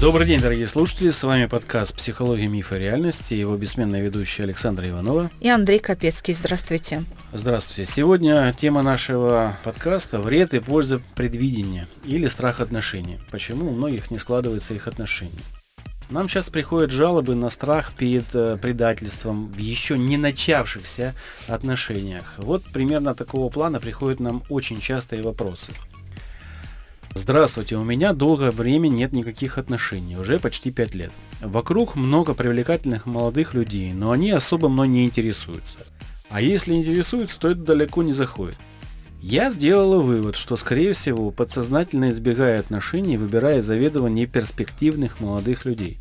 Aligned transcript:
Добрый 0.00 0.26
день, 0.26 0.40
дорогие 0.40 0.66
слушатели. 0.66 1.10
С 1.10 1.22
вами 1.22 1.44
подкаст 1.44 1.94
«Психология, 1.94 2.48
мифа 2.48 2.76
и 2.76 2.78
реальности». 2.78 3.34
Его 3.34 3.54
бессменная 3.58 4.00
ведущая 4.00 4.44
Александра 4.44 4.88
Иванова. 4.88 5.30
И 5.40 5.48
Андрей 5.50 5.78
Капецкий. 5.78 6.32
Здравствуйте. 6.32 7.04
Здравствуйте. 7.34 7.84
Сегодня 7.84 8.54
тема 8.56 8.80
нашего 8.80 9.58
подкаста– 9.62 10.18
вред 10.20 10.54
и 10.54 10.60
польза 10.60 11.02
предвидения 11.16 11.86
или 12.02 12.28
страх 12.28 12.60
отношений. 12.60 13.18
Почему 13.30 13.68
у 13.68 13.72
многих 13.72 14.10
не 14.10 14.18
складываются 14.18 14.72
их 14.72 14.88
отношения. 14.88 15.42
Нам 16.08 16.30
сейчас 16.30 16.48
приходят 16.48 16.90
жалобы 16.90 17.34
на 17.34 17.50
страх 17.50 17.92
перед 17.94 18.34
э, 18.34 18.56
предательством 18.56 19.52
в 19.52 19.58
еще 19.58 19.98
не 19.98 20.16
начавшихся 20.16 21.14
отношениях. 21.46 22.36
Вот 22.38 22.64
примерно 22.72 23.14
такого 23.14 23.50
плана 23.50 23.80
приходят 23.80 24.18
нам 24.18 24.44
очень 24.48 24.80
частые 24.80 25.22
вопросы– 25.22 25.72
Здравствуйте, 27.20 27.76
у 27.76 27.84
меня 27.84 28.14
долгое 28.14 28.50
время 28.50 28.88
нет 28.88 29.12
никаких 29.12 29.58
отношений, 29.58 30.16
уже 30.16 30.38
почти 30.38 30.70
5 30.70 30.94
лет. 30.94 31.12
Вокруг 31.42 31.94
много 31.94 32.32
привлекательных 32.32 33.04
молодых 33.04 33.52
людей, 33.52 33.92
но 33.92 34.12
они 34.12 34.30
особо 34.30 34.70
мной 34.70 34.88
не 34.88 35.04
интересуются. 35.04 35.76
А 36.30 36.40
если 36.40 36.72
интересуются, 36.72 37.38
то 37.38 37.50
это 37.50 37.60
далеко 37.60 38.02
не 38.02 38.14
заходит. 38.14 38.56
Я 39.20 39.50
сделала 39.50 40.00
вывод, 40.00 40.34
что 40.34 40.56
скорее 40.56 40.94
всего 40.94 41.30
подсознательно 41.30 42.08
избегая 42.08 42.58
отношений, 42.58 43.18
выбирая 43.18 43.60
заведомо 43.60 44.08
неперспективных 44.08 45.20
молодых 45.20 45.66
людей. 45.66 45.98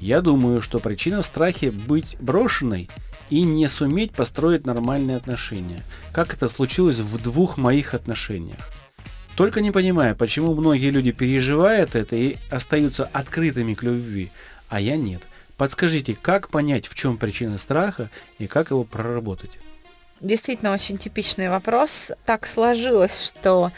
Я 0.00 0.22
думаю, 0.22 0.62
что 0.62 0.78
причина 0.78 1.20
в 1.20 1.26
страхе 1.26 1.70
быть 1.70 2.16
брошенной 2.18 2.88
и 3.28 3.42
не 3.42 3.68
суметь 3.68 4.12
построить 4.12 4.64
нормальные 4.64 5.18
отношения, 5.18 5.82
как 6.12 6.32
это 6.32 6.48
случилось 6.48 7.00
в 7.00 7.22
двух 7.22 7.58
моих 7.58 7.92
отношениях. 7.92 8.85
Только 9.36 9.60
не 9.60 9.70
понимаю, 9.70 10.16
почему 10.16 10.54
многие 10.54 10.90
люди 10.90 11.12
переживают 11.12 11.94
это 11.94 12.16
и 12.16 12.36
остаются 12.50 13.04
открытыми 13.12 13.74
к 13.74 13.82
любви, 13.82 14.30
а 14.70 14.80
я 14.80 14.96
нет. 14.96 15.20
Подскажите, 15.58 16.16
как 16.20 16.48
понять, 16.48 16.86
в 16.86 16.94
чем 16.94 17.18
причина 17.18 17.58
страха 17.58 18.08
и 18.38 18.46
как 18.46 18.70
его 18.70 18.84
проработать? 18.84 19.50
Действительно, 20.20 20.72
очень 20.72 20.96
типичный 20.96 21.50
вопрос. 21.50 22.12
Так 22.24 22.46
сложилось, 22.46 23.26
что 23.26 23.72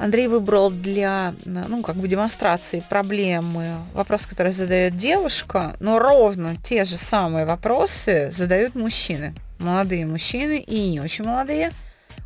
Андрей 0.00 0.26
выбрал 0.26 0.72
для 0.72 1.34
ну, 1.44 1.82
как 1.82 1.94
бы 1.94 2.08
демонстрации 2.08 2.82
проблемы 2.88 3.76
вопрос, 3.94 4.26
который 4.26 4.52
задает 4.52 4.96
девушка, 4.96 5.76
но 5.78 6.00
ровно 6.00 6.56
те 6.56 6.84
же 6.84 6.96
самые 6.96 7.46
вопросы 7.46 8.32
задают 8.36 8.74
мужчины. 8.74 9.32
Молодые 9.60 10.06
мужчины 10.06 10.58
и 10.58 10.88
не 10.88 11.00
очень 11.00 11.24
молодые– 11.24 11.70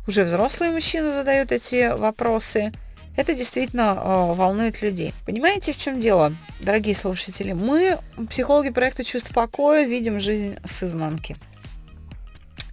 уже 0.07 0.23
взрослые 0.23 0.71
мужчины 0.71 1.11
задают 1.11 1.51
эти 1.51 1.93
вопросы. 1.93 2.71
Это 3.15 3.33
действительно 3.33 3.97
э, 3.97 4.33
волнует 4.33 4.81
людей. 4.81 5.13
Понимаете, 5.25 5.73
в 5.73 5.77
чем 5.77 5.99
дело, 5.99 6.35
дорогие 6.59 6.95
слушатели? 6.95 7.51
Мы, 7.51 7.97
психологи 8.29 8.69
проекта 8.69 9.03
«Чувство 9.03 9.33
покоя», 9.33 9.85
видим 9.85 10.19
жизнь 10.19 10.57
с 10.63 10.83
изнанки. 10.83 11.35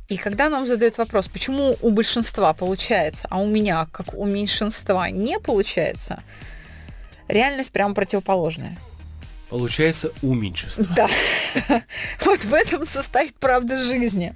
И 0.09 0.19
когда 0.19 0.51
нам 0.51 0.67
задают 0.67 0.99
вопрос, 0.99 1.29
почему 1.29 1.77
у 1.81 1.91
большинства 1.91 2.53
получается, 2.53 3.27
а 3.31 3.41
у 3.41 3.47
меня, 3.47 3.87
как 3.91 4.13
у 4.13 4.27
меньшинства, 4.27 5.09
не 5.09 5.41
получается, 5.41 6.23
реальность 7.27 7.73
прямо 7.73 7.95
противоположная. 7.95 8.77
Получается 9.49 10.11
у 10.23 10.35
меньшинства. 10.35 10.87
Да. 10.95 11.09
Вот 12.25 12.45
в 12.45 12.53
этом 12.53 12.85
состоит 12.87 13.35
правда 13.37 13.83
жизни 13.83 14.35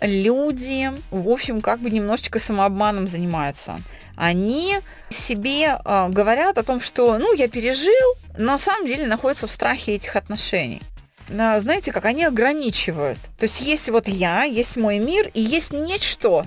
люди, 0.00 0.90
в 1.10 1.28
общем, 1.28 1.60
как 1.60 1.80
бы 1.80 1.90
немножечко 1.90 2.38
самообманом 2.38 3.08
занимаются. 3.08 3.80
Они 4.16 4.76
себе 5.10 5.78
э, 5.84 6.08
говорят 6.08 6.58
о 6.58 6.62
том, 6.62 6.80
что, 6.80 7.18
ну, 7.18 7.34
я 7.34 7.48
пережил, 7.48 8.14
на 8.36 8.58
самом 8.58 8.86
деле 8.86 9.06
находятся 9.06 9.46
в 9.46 9.50
страхе 9.50 9.94
этих 9.94 10.16
отношений. 10.16 10.82
Но, 11.28 11.60
знаете, 11.60 11.92
как 11.92 12.04
они 12.04 12.24
ограничивают. 12.24 13.18
То 13.38 13.44
есть 13.44 13.60
есть 13.60 13.88
вот 13.90 14.08
я, 14.08 14.44
есть 14.44 14.76
мой 14.76 14.98
мир, 14.98 15.30
и 15.34 15.40
есть 15.40 15.72
нечто, 15.72 16.46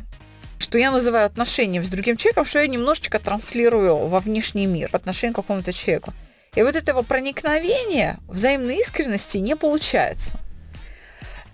что 0.58 0.78
я 0.78 0.92
называю 0.92 1.26
отношением 1.26 1.86
с 1.86 1.90
другим 1.90 2.18
человеком, 2.18 2.46
что 2.46 2.60
я 2.60 2.68
немножечко 2.68 3.20
транслирую 3.20 3.96
во 4.08 4.20
внешний 4.20 4.66
мир 4.66 4.90
по 4.90 4.98
отношению 4.98 5.34
к 5.34 5.38
какому-то 5.38 5.72
человеку. 5.72 6.14
И 6.56 6.64
вот 6.64 6.76
этого 6.76 7.02
проникновения 7.02 8.18
взаимной 8.28 8.80
искренности 8.80 9.38
не 9.38 9.56
получается. 9.56 10.38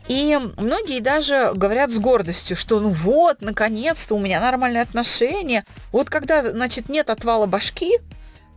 И 0.07 0.40
многие 0.57 1.01
даже 1.01 1.51
говорят 1.53 1.91
с 1.91 1.97
гордостью, 1.97 2.56
что 2.56 2.79
ну 2.79 2.90
вот, 2.90 3.41
наконец-то 3.41 4.16
у 4.16 4.19
меня 4.19 4.40
нормальные 4.40 4.84
отношения. 4.84 5.66
Вот 5.91 6.09
когда, 6.09 6.50
значит, 6.51 6.88
нет 6.88 7.09
отвала 7.09 7.45
башки, 7.45 8.00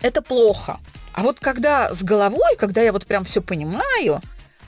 это 0.00 0.22
плохо. 0.22 0.78
А 1.12 1.22
вот 1.22 1.40
когда 1.40 1.92
с 1.92 2.02
головой, 2.02 2.56
когда 2.56 2.82
я 2.82 2.92
вот 2.92 3.04
прям 3.04 3.24
все 3.24 3.42
понимаю, 3.42 4.20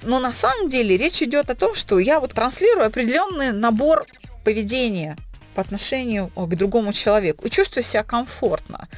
но 0.03 0.19
на 0.19 0.33
самом 0.33 0.69
деле 0.69 0.97
речь 0.97 1.23
идет 1.23 1.51
о 1.51 1.55
том, 1.55 1.75
что 1.77 2.01
я 2.01 2.19
вот 2.19 2.35
транслирую 2.35 2.87
определенный 2.87 3.53
набор 3.53 4.05
поведения 4.45 5.17
по 5.55 5.63
отношению 5.63 6.29
к 6.35 6.55
другому 6.57 6.93
человеку 6.93 7.47
и 7.47 7.51
чувствую 7.51 7.85
себя 7.85 8.03
комфортно. 8.03 8.89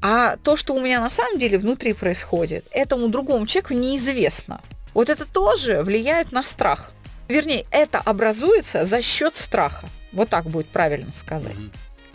А 0.00 0.36
то, 0.36 0.56
что 0.56 0.74
у 0.74 0.80
меня 0.80 1.00
на 1.00 1.10
самом 1.10 1.38
деле 1.38 1.58
внутри 1.58 1.92
происходит, 1.92 2.66
этому 2.70 3.08
другому 3.08 3.46
человеку 3.46 3.74
неизвестно. 3.74 4.60
Вот 4.94 5.08
это 5.08 5.24
тоже 5.24 5.82
влияет 5.82 6.32
на 6.32 6.42
страх. 6.42 6.92
Вернее, 7.28 7.66
это 7.70 7.98
образуется 7.98 8.84
за 8.84 9.02
счет 9.02 9.34
страха. 9.36 9.88
Вот 10.12 10.30
так 10.30 10.46
будет 10.46 10.68
правильно 10.68 11.10
сказать. 11.14 11.56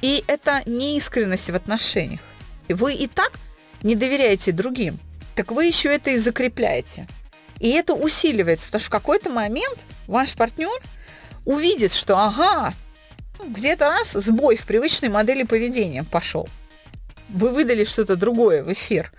И 0.02 0.24
это 0.28 0.64
неискренность 0.66 1.50
в 1.50 1.56
отношениях. 1.56 2.22
Вы 2.68 2.96
и 2.96 3.08
так 3.08 3.32
не 3.84 3.96
доверяете 3.96 4.52
другим, 4.52 5.00
так 5.36 5.52
вы 5.52 5.66
еще 5.66 5.90
это 5.94 6.12
и 6.12 6.18
закрепляете. 6.18 7.08
И 7.60 7.70
это 7.70 7.94
усиливается, 7.94 8.66
потому 8.66 8.82
что 8.82 8.90
в 8.90 8.92
какой-то 8.92 9.30
момент 9.30 9.84
ваш 10.08 10.34
партнер 10.34 10.82
увидит, 11.46 11.94
что 11.94 12.18
ага, 12.18 12.74
где-то 13.46 13.90
раз 13.90 14.12
сбой 14.12 14.56
в 14.56 14.66
привычной 14.66 15.10
модели 15.10 15.44
поведения 15.44 16.04
пошел. 16.04 16.48
Вы 17.30 17.50
выдали 17.50 17.84
что-то 17.84 18.16
другое 18.16 18.64
в 18.64 18.72
эфир. 18.72 19.12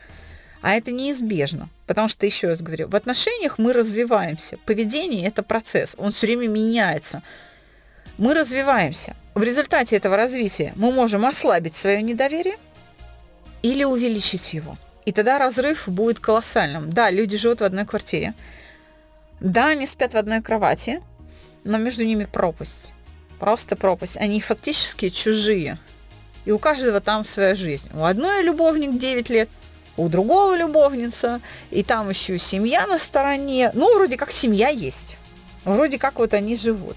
А 0.61 0.75
это 0.75 0.93
неизбежно. 0.93 1.69
Потому 1.87 2.09
что, 2.09 2.25
еще 2.25 2.49
раз 2.49 2.63
говорю, 2.63 2.89
в 2.89 2.97
отношениях 2.97 3.59
мы 3.59 3.73
развиваемся. 3.73 4.57
Поведение– 4.65 5.27
это 5.29 5.43
процесс, 5.43 5.95
он 5.99 6.13
все 6.13 6.27
время 6.27 6.49
меняется. 6.49 7.23
Мы 8.17 8.35
развиваемся. 8.35 9.15
В 9.35 9.43
результате 9.43 9.97
этого 9.97 10.17
развития 10.17 10.73
мы 10.77 10.93
можем 10.93 11.27
ослабить 11.27 11.75
свое 11.75 12.01
недоверие 12.01 12.57
или 13.63 13.85
увеличить 13.85 14.55
его. 14.55 14.79
И 15.05 15.13
тогда 15.13 15.39
разрыв 15.39 15.89
будет 15.89 16.21
колоссальным. 16.21 16.91
Да, 16.91 17.11
люди 17.11 17.37
живут 17.37 17.61
в 17.61 17.65
одной 17.65 17.85
квартире. 17.85 18.33
Да, 19.41 19.69
они 19.69 19.87
спят 19.87 20.15
в 20.15 20.17
одной 20.17 20.41
кровати, 20.41 21.03
но 21.65 21.77
между 21.77 22.05
ними 22.05 22.25
пропасть. 22.25 22.93
Просто 23.39 23.77
пропасть. 23.77 24.17
Они 24.17 24.41
фактически 24.41 25.11
чужие. 25.11 25.77
И 26.47 26.53
у 26.53 26.59
каждого 26.59 27.01
там 27.01 27.27
своя 27.27 27.55
жизнь. 27.55 27.91
У 27.93 28.05
одной 28.05 28.43
любовник 28.43 28.99
9 28.99 29.29
лет– 29.29 29.51
у 29.97 30.09
другого 30.09 30.57
любовница, 30.57 31.41
и 31.71 31.83
там 31.83 32.11
еще 32.11 32.39
семья 32.39 32.87
на 32.87 32.99
стороне. 32.99 33.71
Ну, 33.75 33.95
вроде 33.97 34.17
как 34.17 34.33
семья 34.33 34.69
есть. 34.69 35.17
Вроде 35.65 35.99
как 35.99 36.19
вот 36.19 36.35
они 36.35 36.57
живут. 36.57 36.97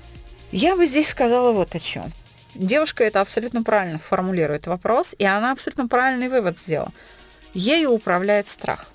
Я 0.52 0.76
бы 0.76 0.88
здесь 0.88 1.10
сказала 1.10 1.52
вот 1.52 1.76
о 1.76 1.80
чем. 1.80 2.12
Девушка 2.56 3.04
это 3.04 3.22
абсолютно 3.22 3.64
правильно 3.64 4.00
формулирует 4.00 4.68
вопрос, 4.68 5.14
и 5.18 5.26
она 5.26 5.52
абсолютно 5.52 5.88
правильный 5.88 6.28
вывод 6.28 6.58
сделала. 6.58 6.92
Ею 7.54 7.92
управляет 7.92 8.48
страх. 8.48 8.92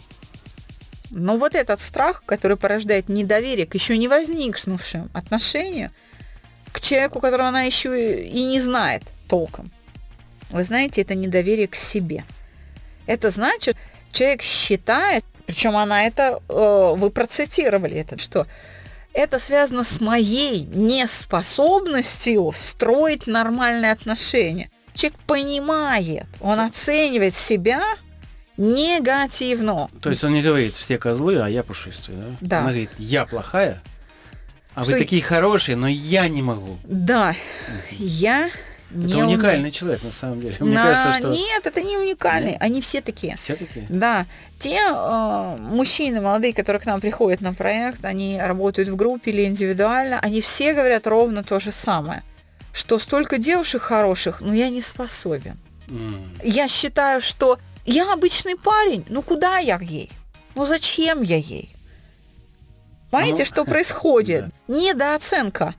Но 1.11 1.37
вот 1.37 1.55
этот 1.55 1.81
страх, 1.81 2.25
который 2.25 2.57
порождает 2.57 3.09
недоверие 3.09 3.67
к 3.67 3.75
еще 3.75 3.99
не 3.99 4.09
возникнувшим 4.09 5.11
отношениям, 5.13 5.93
к 6.73 6.81
человеку, 6.81 7.21
которого 7.21 7.49
она 7.49 7.63
еще 7.63 8.23
и 8.23 8.45
не 8.45 8.61
знает 8.61 9.03
толком, 9.29 9.71
вы 10.51 10.65
знаете, 10.65 11.03
это 11.03 11.15
недоверие 11.15 11.69
к 11.69 11.77
себе. 11.77 12.25
Это 13.07 13.31
значит, 13.31 13.77
человек 14.13 14.43
считает, 14.43 15.25
причем 15.47 15.77
она 15.77 16.05
это, 16.05 16.41
э, 16.49 16.95
вы 16.97 17.11
процитировали 17.11 17.97
это, 17.97 18.19
что 18.19 18.47
это 19.13 19.39
связано 19.39 19.85
с 19.85 20.01
моей 20.01 20.65
неспособностью 20.65 22.53
строить 22.55 23.27
нормальные 23.27 23.93
отношения. 23.93 24.71
Человек 24.95 25.19
понимает, 25.27 26.27
он 26.41 26.61
оценивает 26.61 27.35
себя 27.35 27.83
негативно. 28.57 29.89
То 30.01 30.11
есть 30.11 30.25
он 30.25 30.33
не 30.33 30.43
говорит, 30.43 30.75
все 30.75 30.99
козлы, 30.99 31.41
а 31.41 31.49
я 31.49 31.63
пушистый, 31.63 32.15
да? 32.15 32.27
Да. 32.41 32.59
Она 32.59 32.69
говорит, 32.69 32.91
я 32.99 33.27
плохая, 33.27 33.83
а 34.75 34.85
что 34.85 34.93
вы 34.93 34.99
такие 35.01 35.23
хорошие, 35.23 35.77
но 35.77 35.89
я 35.89 36.29
не 36.29 36.43
могу. 36.43 36.79
Да, 36.85 37.35
я 37.99 38.51
Это 38.95 39.15
Не 39.15 39.23
уникальный 39.23 39.71
человек, 39.71 40.03
на 40.03 40.11
самом 40.11 40.41
деле. 40.41 40.57
Мне 40.61 40.75
На- 40.75 40.83
кажется, 40.85 41.19
что... 41.19 41.31
Нет, 41.31 41.67
это 41.67 41.81
не 41.83 41.97
уникальный. 41.97 42.53
Нет? 42.53 42.63
Они 42.63 42.81
все 42.83 43.01
такие. 43.01 43.37
Все 43.37 43.57
таки 43.57 43.87
Да, 43.89 44.27
те 44.59 44.79
э, 44.91 45.57
мужчины 45.59 46.21
молодые, 46.21 46.53
которые 46.53 46.81
к 46.81 46.87
нам 46.87 47.01
приходят 47.01 47.41
на 47.41 47.55
проект, 47.55 48.05
они 48.05 48.39
работают 48.41 48.91
в 48.91 48.97
группе 48.97 49.31
или 49.31 49.45
индивидуально, 49.45 50.19
они 50.21 50.41
все 50.43 50.75
говорят 50.75 51.07
ровно 51.07 51.43
то 51.43 51.59
же 51.59 51.73
самое, 51.73 52.23
что 52.73 52.99
столько 52.99 53.39
девушек 53.39 53.83
хороших, 53.83 54.41
но 54.43 54.53
я 54.55 54.69
не 54.69 54.83
способен. 54.83 55.59
Я 56.43 56.69
считаю, 56.69 57.21
что 57.21 57.59
я 57.87 58.13
обычный 58.13 58.57
парень, 58.57 59.05
ну 59.09 59.23
куда 59.23 59.59
я 59.59 59.79
ей? 59.81 60.11
Ну 60.55 60.67
зачем 60.67 61.23
я 61.23 61.37
ей? 61.37 61.75
Понимаете, 63.11 63.41
Ну, 63.41 63.45
что 63.47 63.65
происходит? 63.65 64.47
Недооценка. 64.69 65.75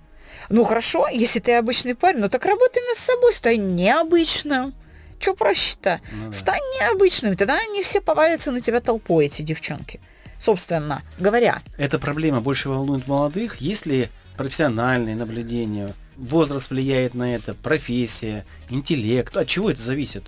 Ну 0.50 0.64
хорошо, 0.64 1.08
если 1.08 1.40
ты 1.40 1.54
обычный 1.56 1.96
парень, 1.96 2.20
ну 2.20 2.30
так 2.30 2.46
работай 2.46 2.82
над 2.90 2.98
собой, 2.98 3.34
стань 3.34 3.76
необычным. 3.76 4.74
Что 5.20 5.34
проще-то? 5.36 6.02
Ну 6.12 6.28
да. 6.28 6.34
Стань 6.34 6.62
необычным, 6.82 7.38
тогда 7.38 7.58
они 7.58 7.82
все 7.82 8.02
повалятся 8.02 8.52
на 8.52 8.60
тебя 8.62 8.82
толпой, 8.82 9.28
эти 9.28 9.42
девчонки. 9.42 10.02
Собственно 10.38 11.02
говоря. 11.18 11.62
Эта 11.78 11.98
проблема 12.00 12.42
больше 12.42 12.68
волнует 12.68 13.08
молодых, 13.08 13.62
если 13.62 14.10
профессиональные 14.36 15.16
наблюдения, 15.16 15.94
возраст 16.18 16.70
влияет 16.70 17.14
на 17.14 17.34
это, 17.34 17.54
профессия, 17.54 18.46
интеллект. 18.70 19.36
От 19.38 19.48
чего 19.48 19.70
это 19.72 19.82
зависит? 19.82 20.24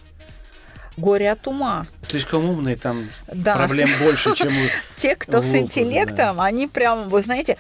Горе 0.97 1.29
от 1.31 1.45
ума. 1.47 1.87
Слишком 2.01 2.45
умные, 2.49 2.77
там 2.77 3.09
Да. 3.27 3.55
проблем 3.55 3.89
больше, 4.01 4.33
чем 4.33 4.47
у... 4.57 4.61
Те, 4.95 5.15
кто 5.17 5.41
с 5.41 5.53
интеллектом, 5.53 6.39
они 6.39 6.67
прям, 6.67 7.09
вы 7.09 7.21
знаете, 7.21 7.57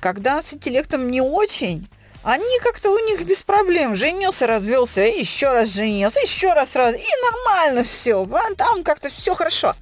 когда 0.00 0.42
с 0.42 0.54
интеллектом 0.54 1.10
не 1.10 1.20
очень, 1.20 1.88
они 2.22 2.58
как-то 2.62 2.90
у 2.90 2.98
них 2.98 3.22
без 3.24 3.42
проблем. 3.42 3.94
Женился, 3.94 4.46
развелся, 4.46 5.00
еще 5.00 5.52
раз 5.52 5.70
женился, 5.70 6.20
еще 6.20 6.52
раз 6.52 6.76
раз, 6.76 6.94
и 6.94 7.08
нормально 7.24 7.84
все. 7.84 8.26
Там 8.56 8.84
как-то 8.84 9.08
все 9.08 9.34
хорошо. 9.34 9.74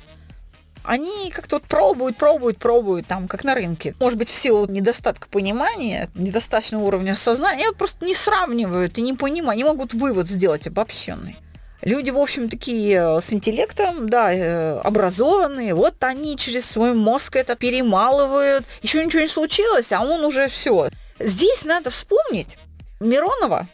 Они 0.85 1.31
как-то 1.31 1.57
вот 1.57 1.65
пробуют, 1.65 2.17
пробуют, 2.17 2.59
пробуют, 2.59 3.07
там, 3.07 3.29
как 3.29 3.45
на 3.45 3.55
рынке. 3.55 3.95
Может 4.01 4.19
быть, 4.19 4.31
в 4.31 4.35
силу 4.35 4.67
недостатка 4.67 5.29
понимания, 5.29 6.09
недостаточного 6.15 6.85
уровня 6.85 7.15
сознания, 7.15 7.67
они 7.67 7.75
просто 7.75 8.07
не 8.07 8.15
сравнивают 8.15 8.97
и 8.97 9.03
не 9.03 9.13
понимают, 9.13 9.59
не 9.59 9.65
могут 9.65 9.93
вывод 9.93 10.29
сделать 10.29 10.67
обобщенный. 10.67 11.37
Люди, 11.83 12.11
в 12.11 12.19
общем, 12.19 12.49
такие 12.49 12.97
э, 12.97 13.21
с 13.21 13.33
интеллектом, 13.33 14.09
да, 14.09 14.33
э, 14.33 14.81
образованные, 14.81 15.75
вот 15.75 15.95
они 16.03 16.37
через 16.37 16.67
свой 16.67 16.93
мозг 16.93 17.37
это 17.37 17.55
перемалывают, 17.55 18.65
еще 18.83 19.05
ничего 19.05 19.23
не 19.23 19.29
случилось, 19.29 19.93
а 19.93 20.01
он 20.01 20.25
уже 20.25 20.49
все. 20.49 20.89
Здесь 21.21 21.65
надо 21.65 21.91
вспомнить 21.91 22.59
Миронова 22.99 23.69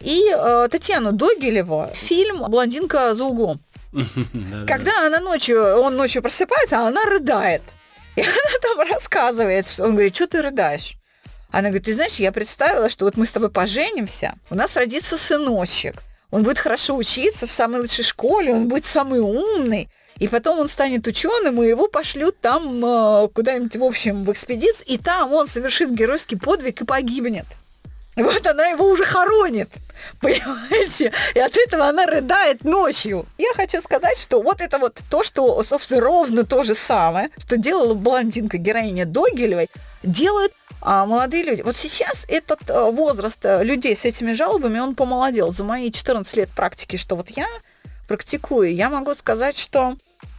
и 0.00 0.32
э, 0.32 0.68
Татьяну 0.70 1.12
Догилеву, 1.12 1.88
фильм 1.94 2.44
«Блондинка 2.48 3.14
за 3.14 3.24
углом». 3.24 3.60
Когда 4.68 5.06
она 5.06 5.18
ночью, 5.18 5.78
он 5.78 5.96
ночью 5.96 6.22
просыпается, 6.22 6.78
а 6.78 6.88
она 6.88 7.04
рыдает. 7.04 7.62
И 8.14 8.20
она 8.22 8.58
там 8.62 8.88
рассказывает, 8.88 9.68
что 9.68 9.84
он 9.84 9.92
говорит, 9.92 10.14
что 10.14 10.28
ты 10.28 10.42
рыдаешь? 10.42 10.94
Она 11.50 11.68
говорит, 11.70 11.86
ты 11.86 11.94
знаешь, 11.94 12.16
я 12.16 12.30
представила, 12.30 12.88
что 12.90 13.06
вот 13.06 13.16
мы 13.16 13.26
с 13.26 13.32
тобой 13.32 13.50
поженимся, 13.50 14.34
у 14.50 14.54
нас 14.54 14.76
родится 14.76 15.16
сыночек, 15.16 16.02
он 16.30 16.42
будет 16.42 16.58
хорошо 16.58 16.96
учиться 16.96 17.46
в 17.46 17.50
самой 17.50 17.80
лучшей 17.80 18.04
школе, 18.04 18.52
он 18.52 18.68
будет 18.68 18.84
самый 18.84 19.20
умный, 19.20 19.88
и 20.18 20.28
потом 20.28 20.58
он 20.58 20.68
станет 20.68 21.06
ученым, 21.06 21.62
и 21.62 21.68
его 21.68 21.86
пошлют 21.86 22.40
там 22.40 22.84
э, 22.84 23.28
куда-нибудь, 23.28 23.76
в 23.76 23.84
общем, 23.84 24.24
в 24.24 24.32
экспедицию, 24.32 24.86
и 24.88 24.98
там 24.98 25.32
он 25.32 25.46
совершит 25.46 25.92
геройский 25.92 26.38
подвиг 26.38 26.82
и 26.82 26.84
погибнет. 26.84 27.46
Вот 28.16 28.44
она 28.48 28.66
его 28.66 28.88
уже 28.88 29.04
хоронит, 29.04 29.68
понимаете? 30.20 31.12
И 31.34 31.38
от 31.38 31.56
этого 31.56 31.86
она 31.86 32.04
рыдает 32.04 32.64
ночью. 32.64 33.26
Я 33.38 33.54
хочу 33.54 33.80
сказать, 33.80 34.18
что 34.18 34.42
вот 34.42 34.60
это 34.60 34.78
вот 34.78 34.98
то, 35.08 35.22
что, 35.22 35.62
собственно, 35.62 36.00
ровно 36.00 36.44
то 36.44 36.64
же 36.64 36.74
самое, 36.74 37.30
что 37.38 37.56
делала 37.56 37.94
блондинка, 37.94 38.58
героиня 38.58 39.06
Догилевой, 39.06 39.68
делают 40.02 40.52
молодые 41.06 41.42
люди. 41.44 41.62
Вот 41.62 41.76
сейчас 41.76 42.24
этот 42.28 42.70
а, 42.70 42.90
возраст 42.90 43.44
а, 43.44 43.62
людей 43.62 43.96
с 43.96 44.04
этими 44.04 44.32
жалобами, 44.32 44.78
он 44.78 44.94
помолодел. 44.94 45.52
За 45.52 45.64
мои 45.64 45.90
14 45.90 46.36
лет 46.36 46.48
практики, 46.50 46.96
что 46.96 47.16
вот 47.16 47.30
я 47.30 47.46
практикую, 48.06 48.74
я 48.74 48.88
могу 48.90 49.14
сказать, 49.14 49.58
что 49.58 49.96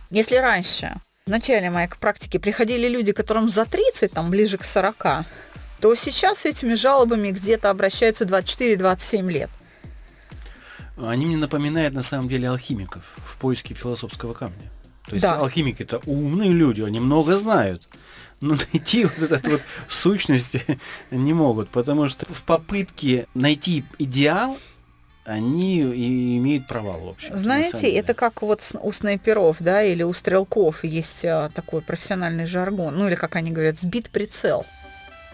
если 0.10 0.38
раньше, 0.38 0.94
в 1.26 1.30
начале 1.30 1.70
моей 1.70 1.88
практики, 2.00 2.38
приходили 2.38 2.88
люди, 2.88 3.12
которым 3.12 3.50
за 3.50 3.66
30, 3.66 4.12
там, 4.12 4.30
ближе 4.30 4.58
к 4.58 4.64
40, 4.64 5.26
то 5.80 5.96
сейчас 5.96 6.40
с 6.40 6.46
этими 6.46 6.74
жалобами 6.74 7.32
где-то 7.32 7.70
обращаются 7.70 8.26
24-27 8.26 9.32
лет. 9.32 9.50
Они 11.02 11.26
мне 11.26 11.38
напоминают 11.38 11.94
на 11.94 12.04
самом 12.04 12.28
деле 12.28 12.50
алхимиков 12.50 13.04
в 13.18 13.38
поиске 13.38 13.74
философского 13.74 14.34
камня. 14.34 14.70
То 15.06 15.14
есть 15.16 15.24
Да. 15.24 15.36
алхимики-то 15.36 16.02
умные 16.06 16.52
люди, 16.52 16.82
они 16.82 17.00
много 17.00 17.38
знают. 17.38 17.88
Но 18.42 18.56
найти 18.74 19.06
вот 19.06 19.32
эту 19.32 19.52
вот 19.52 19.62
сущность 19.90 20.56
не 21.12 21.34
могут, 21.34 21.70
потому 21.70 22.10
что 22.10 22.26
в 22.34 22.44
попытке 22.44 23.28
найти 23.34 23.84
идеал 23.98 24.58
они 25.26 25.82
и 25.82 26.38
имеют 26.38 26.68
провал, 26.68 27.02
в 27.02 27.10
общем. 27.10 27.38
Знаете, 27.38 27.92
это 27.92 28.14
как 28.16 28.42
вот 28.42 28.64
у 28.82 28.92
снайперов, 28.92 29.58
да, 29.60 29.84
или 29.84 30.02
у 30.02 30.12
стрелков 30.12 30.84
есть 30.84 31.24
а, 31.24 31.50
такой 31.54 31.82
профессиональный 31.82 32.46
жаргон, 32.46 32.98
ну 32.98 33.08
или 33.08 33.16
как 33.16 33.36
они 33.36 33.52
говорят, 33.52 33.78
сбит 33.78 34.10
прицел. 34.10 34.66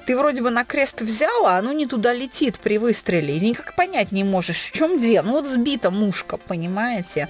Ты 0.06 0.18
вроде 0.18 0.42
бы 0.44 0.50
на 0.52 0.66
крест 0.66 1.02
взяла, 1.02 1.56
а 1.56 1.60
оно 1.60 1.72
не 1.72 1.88
туда 1.88 2.14
летит 2.14 2.60
при 2.60 2.78
выстреле, 2.78 3.38
и 3.38 3.40
никак 3.40 3.76
понять 3.76 4.12
не 4.12 4.24
можешь, 4.24 4.60
в 4.60 4.72
чем 4.72 5.00
дело. 5.00 5.26
Ну 5.26 5.32
вот 5.32 5.48
сбита 5.48 5.90
мушка, 5.90 6.38
понимаете? 6.38 7.30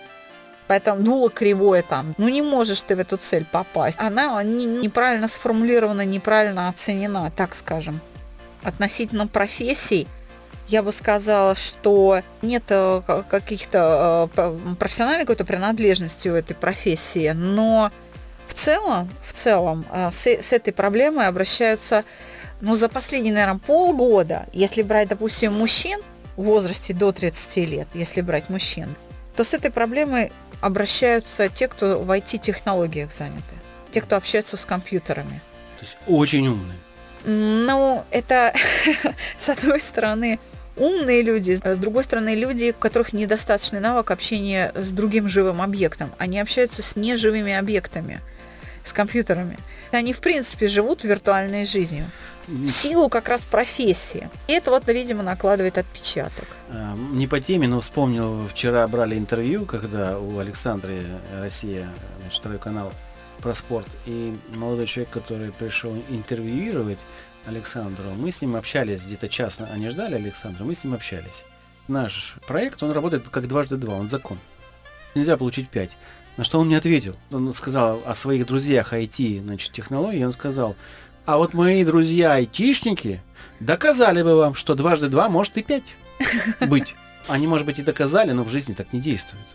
Поэтому 0.68 1.02
дуло 1.04 1.30
кривое 1.30 1.84
там. 1.84 2.16
Ну 2.18 2.28
не 2.28 2.42
можешь 2.42 2.82
ты 2.82 2.96
в 2.96 3.00
эту 3.00 3.18
цель 3.18 3.46
попасть. 3.46 4.00
Она 4.00 4.42
не- 4.44 4.66
неправильно 4.66 5.28
сформулирована, 5.28 6.04
неправильно 6.06 6.70
оценена, 6.70 7.32
так 7.36 7.54
скажем. 7.54 8.00
Относительно 8.64 9.28
профессий, 9.28 10.08
я 10.68 10.82
бы 10.82 10.92
сказала, 10.92 11.56
что 11.56 12.22
нет 12.42 12.64
э, 12.70 13.02
ка- 13.06 13.24
каких-то 13.30 14.30
э, 14.36 14.76
профессиональной 14.80 15.22
какой-то 15.26 15.46
принадлежности 15.46 16.28
у 16.30 16.34
этой 16.34 16.56
профессии, 16.56 17.32
но 17.36 17.92
в 18.48 18.54
целом, 18.56 19.08
в 19.24 19.34
целом 19.34 19.86
э, 19.92 20.10
с, 20.12 20.26
с 20.26 20.52
этой 20.52 20.74
проблемой 20.74 21.28
обращаются, 21.28 22.04
ну, 22.62 22.76
за 22.76 22.90
последние, 22.90 23.34
наверное, 23.36 23.60
полгода, 23.60 24.48
если 24.54 24.82
брать, 24.82 25.10
допустим, 25.10 25.54
мужчин 25.54 26.00
в 26.36 26.44
возрасте 26.44 26.94
до 26.94 27.12
30 27.12 27.58
лет, 27.58 27.88
если 27.94 28.22
брать 28.22 28.50
мужчин, 28.50 28.96
то 29.36 29.44
с 29.44 29.54
этой 29.54 29.70
проблемой 29.70 30.32
обращаются 30.66 31.48
те, 31.48 31.68
кто 31.68 32.00
в 32.00 32.10
IT-технологиях 32.10 33.14
заняты, 33.14 33.56
те, 33.92 34.02
кто 34.02 34.16
общаются 34.16 34.58
с 34.58 34.66
компьютерами. 34.66 35.40
То 35.80 35.86
есть 35.86 35.98
очень 36.08 36.48
умные. 36.48 36.78
Ну, 37.24 38.04
это, 38.10 38.52
с 39.38 39.48
одной 39.48 39.80
стороны, 39.80 40.40
умные 40.76 41.22
люди, 41.22 41.52
с 41.52 41.78
другой 41.78 42.04
стороны, 42.04 42.34
люди, 42.34 42.74
у 42.76 42.82
которых 42.82 43.14
недостаточный 43.14 43.80
навык 43.80 44.10
общения 44.10 44.72
с 44.74 44.92
другим 44.92 45.30
живым 45.30 45.62
объектом. 45.62 46.12
Они 46.18 46.40
общаются 46.40 46.82
с 46.82 46.96
неживыми 46.96 47.54
объектами, 47.54 48.22
с 48.86 48.94
компьютерами. 48.94 49.58
Они, 49.92 50.14
в 50.14 50.20
принципе, 50.20 50.68
живут 50.68 51.04
виртуальной 51.04 51.66
жизнью. 51.66 52.06
В 52.48 52.70
силу 52.70 53.10
как 53.10 53.28
раз 53.28 53.42
профессии. 53.42 54.30
И 54.48 54.54
это 54.54 54.70
вот, 54.70 54.88
видимо, 54.88 55.24
накладывает 55.24 55.80
отпечаток. 55.80 56.46
А, 56.70 56.96
Не 56.96 57.28
по 57.28 57.40
теме, 57.40 57.68
но 57.68 57.82
вспомнил, 57.82 58.48
вчера 58.48 58.88
брали 58.88 59.18
интервью, 59.18 59.66
когда 59.66 60.20
у 60.20 60.38
Александры 60.38 61.00
Россия, 61.40 61.90
значит, 62.22 62.40
второй 62.40 62.60
канал 62.60 62.94
про 63.42 63.54
спорт, 63.54 63.88
и 64.06 64.38
молодой 64.50 64.86
человек, 64.86 65.12
который 65.12 65.52
пришел 65.52 65.96
интервьюировать 66.10 67.00
Александру, 67.48 68.06
мы 68.16 68.32
с 68.32 68.42
ним 68.42 68.56
общались 68.56 69.06
где-то 69.06 69.28
час, 69.28 69.60
они 69.60 69.90
ждали 69.90 70.16
Александра, 70.16 70.64
мы 70.64 70.76
с 70.76 70.84
ним 70.84 70.94
общались. 70.94 71.44
Наш 71.88 72.36
проект, 72.48 72.82
он 72.82 72.92
работает 72.92 73.28
как 73.30 73.48
дважды 73.48 73.78
два, 73.78 73.96
он 73.96 74.10
закон. 74.10 74.40
Нельзя 75.16 75.38
получить 75.38 75.70
пять. 75.70 75.98
На 76.38 76.44
что 76.44 76.60
он 76.60 76.68
мне 76.68 76.78
ответил? 76.78 77.16
Он 77.32 77.54
сказал 77.54 78.02
о 78.06 78.14
своих 78.14 78.46
друзьях 78.46 78.94
IT, 78.94 79.42
значит, 79.42 79.72
технологии, 79.72 80.24
он 80.24 80.34
сказал, 80.34 80.76
а 81.26 81.38
вот 81.38 81.54
мои 81.54 81.84
друзья 81.84 82.34
айтишники 82.34 83.22
доказали 83.60 84.22
бы 84.22 84.36
вам, 84.36 84.54
что 84.54 84.76
дважды 84.76 85.08
два 85.08 85.30
может 85.30 85.58
и 85.58 85.64
пять 85.64 85.96
быть. 86.68 86.96
Они, 87.28 87.48
может 87.48 87.66
быть, 87.66 87.80
и 87.80 87.84
доказали, 87.84 88.32
но 88.32 88.44
в 88.44 88.50
жизни 88.50 88.74
так 88.74 88.94
не 88.94 89.00
действует. 89.00 89.46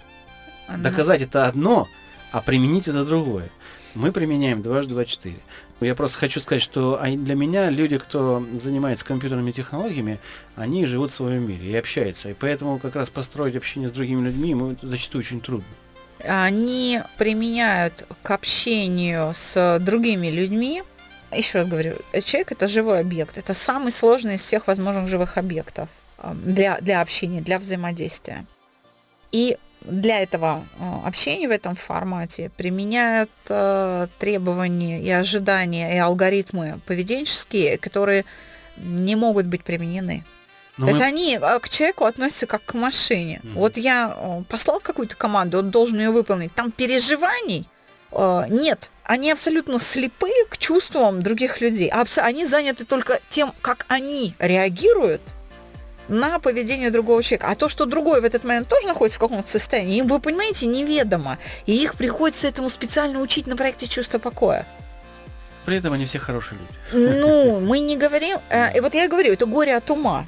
Доказать 0.78 1.22
это 1.22 1.46
одно, 1.46 1.88
а 2.32 2.40
применить 2.40 2.88
это 2.88 3.04
другое. 3.04 3.50
Мы 3.94 4.12
применяем 4.12 4.62
дважды 4.62 4.94
два 4.94 5.04
четыре. 5.04 5.40
Я 5.80 5.94
просто 5.94 6.18
хочу 6.18 6.40
сказать, 6.40 6.62
что 6.62 7.00
для 7.04 7.34
меня 7.34 7.70
люди, 7.70 7.98
кто 7.98 8.44
занимается 8.54 9.04
компьютерными 9.04 9.50
технологиями, 9.50 10.20
они 10.54 10.86
живут 10.86 11.10
в 11.10 11.14
своем 11.14 11.48
мире 11.48 11.70
и 11.70 11.76
общаются. 11.76 12.30
И 12.30 12.34
поэтому 12.34 12.78
как 12.78 12.96
раз 12.96 13.10
построить 13.10 13.56
общение 13.56 13.88
с 13.88 13.92
другими 13.92 14.24
людьми 14.24 14.50
ему 14.50 14.76
зачастую 14.80 15.20
очень 15.20 15.40
трудно. 15.40 15.66
Они 16.24 17.02
применяют 17.18 18.06
к 18.22 18.30
общению 18.30 19.32
с 19.34 19.78
другими 19.80 20.28
людьми. 20.28 20.82
Еще 21.32 21.58
раз 21.58 21.68
говорю, 21.68 21.96
человек 22.24 22.52
это 22.52 22.66
живой 22.68 23.00
объект, 23.00 23.38
это 23.38 23.54
самый 23.54 23.92
сложный 23.92 24.34
из 24.34 24.42
всех 24.42 24.66
возможных 24.66 25.08
живых 25.08 25.38
объектов. 25.38 25.88
э, 26.18 26.32
для, 26.34 26.78
для 26.80 27.00
общения, 27.00 27.40
для 27.40 27.58
взаимодействия. 27.58 28.44
И 29.32 29.56
для 29.80 30.20
этого 30.20 30.64
э, 30.78 31.06
общения 31.06 31.48
в 31.48 31.52
этом 31.52 31.76
формате 31.76 32.50
применяют 32.56 33.30
э, 33.48 34.08
требования 34.18 35.02
и 35.02 35.10
ожидания 35.10 35.94
и 35.94 35.98
алгоритмы 35.98 36.80
поведенческие, 36.86 37.78
которые 37.78 38.24
не 38.76 39.16
могут 39.16 39.46
быть 39.46 39.64
применены. 39.64 40.24
Но 40.80 40.86
То 40.86 40.92
мы... 40.92 40.98
есть 40.98 41.02
они 41.02 41.38
э, 41.40 41.58
к 41.60 41.68
человеку 41.68 42.04
относятся 42.04 42.46
как 42.46 42.64
к 42.64 42.74
машине. 42.74 43.40
Mm-hmm. 43.42 43.52
Вот 43.54 43.76
я 43.76 44.44
послал 44.48 44.80
какую-то 44.80 45.16
команду, 45.16 45.58
он 45.58 45.70
должен 45.70 45.98
ее 45.98 46.10
выполнить. 46.10 46.52
Там 46.54 46.70
переживаний 46.70 47.66
нет. 48.12 48.90
Они 49.04 49.30
абсолютно 49.30 49.78
слепы 49.78 50.32
к 50.48 50.58
чувствам 50.58 51.22
других 51.22 51.60
людей. 51.60 51.92
Они 52.16 52.44
заняты 52.44 52.84
только 52.84 53.20
тем, 53.28 53.52
как 53.62 53.86
они 53.88 54.34
реагируют– 54.40 55.22
на 56.10 56.38
поведение 56.40 56.90
другого 56.90 57.22
человека. 57.22 57.48
А 57.50 57.54
то, 57.54 57.68
что 57.68 57.86
другой 57.86 58.20
в 58.20 58.24
этот 58.24 58.44
момент 58.44 58.68
тоже 58.68 58.86
находится 58.86 59.18
в 59.18 59.20
каком-то 59.20 59.48
состоянии, 59.48 59.98
им, 59.98 60.08
вы 60.08 60.18
понимаете, 60.18 60.66
неведомо. 60.66 61.38
И 61.66 61.72
их 61.72 61.94
приходится 61.94 62.48
этому 62.48 62.68
специально 62.68 63.20
учить 63.20 63.46
на 63.46 63.56
проекте 63.56 63.86
чувства 63.86 64.18
покоя. 64.18 64.66
При 65.64 65.76
этом 65.76 65.92
они 65.92 66.06
все 66.06 66.18
хорошие 66.18 66.58
люди. 66.58 67.20
Ну, 67.20 67.60
мы 67.68 67.78
не 67.78 67.96
говорим... 67.96 68.38
Э, 68.50 68.76
и 68.76 68.80
вот 68.80 68.94
я 68.94 69.08
говорю, 69.08 69.32
это 69.32 69.46
горе 69.46 69.76
от 69.76 69.88
ума. 69.90 70.26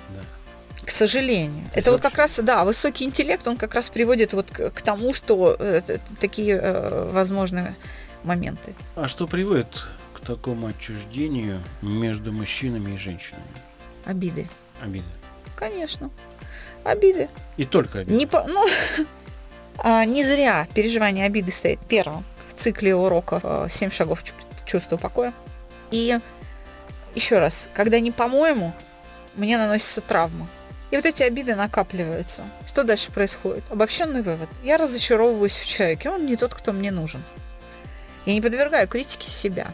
К 0.84 0.90
сожалению. 0.90 1.64
это 1.74 1.92
вот 1.92 2.00
как 2.00 2.16
раз, 2.16 2.38
да, 2.42 2.64
высокий 2.64 3.04
интеллект, 3.04 3.46
он 3.46 3.56
как 3.56 3.74
раз 3.74 3.88
приводит 3.88 4.32
вот 4.32 4.50
к, 4.50 4.70
к 4.70 4.82
тому, 4.82 5.14
что 5.14 5.56
э, 5.58 5.80
такие 6.20 6.58
э, 6.60 7.10
возможные 7.12 7.76
моменты. 8.24 8.74
А 8.96 9.08
что 9.08 9.26
приводит 9.26 9.84
к 10.12 10.20
такому 10.20 10.66
отчуждению 10.68 11.62
между 11.82 12.32
мужчинами 12.32 12.94
и 12.94 12.96
женщинами? 12.96 13.44
Обиды. 14.04 14.48
Обиды. 14.80 15.06
Конечно. 15.56 16.10
Обиды. 16.84 17.28
И 17.56 17.64
только 17.64 18.00
обиды. 18.00 18.16
Не, 18.16 18.26
по, 18.26 18.44
ну, 18.48 18.66
а, 19.78 20.04
не 20.04 20.24
зря 20.24 20.66
переживание 20.74 21.26
обиды 21.26 21.52
стоит 21.52 21.78
первым 21.88 22.24
в 22.48 22.54
цикле 22.54 22.94
уроков 22.94 23.42
э, 23.44 23.68
«Семь 23.70 23.90
шагов 23.90 24.24
чувства 24.66 24.96
покоя». 24.96 25.32
И 25.90 26.18
еще 27.14 27.38
раз, 27.38 27.68
когда 27.74 28.00
не 28.00 28.10
по-моему, 28.10 28.72
мне 29.34 29.58
наносится 29.58 30.00
травма. 30.00 30.48
И 30.92 30.96
вот 30.96 31.06
эти 31.06 31.22
обиды 31.22 31.54
накапливаются. 31.54 32.44
Что 32.66 32.84
дальше 32.84 33.10
происходит? 33.10 33.64
Обобщенный 33.70 34.20
вывод. 34.20 34.50
Я 34.62 34.76
разочаровываюсь 34.76 35.56
в 35.56 35.66
человеке, 35.66 36.10
он 36.10 36.26
не 36.26 36.36
тот, 36.36 36.52
кто 36.52 36.72
мне 36.72 36.90
нужен. 36.90 37.22
Я 38.26 38.34
не 38.34 38.42
подвергаю 38.42 38.86
критике 38.86 39.30
себя. 39.30 39.72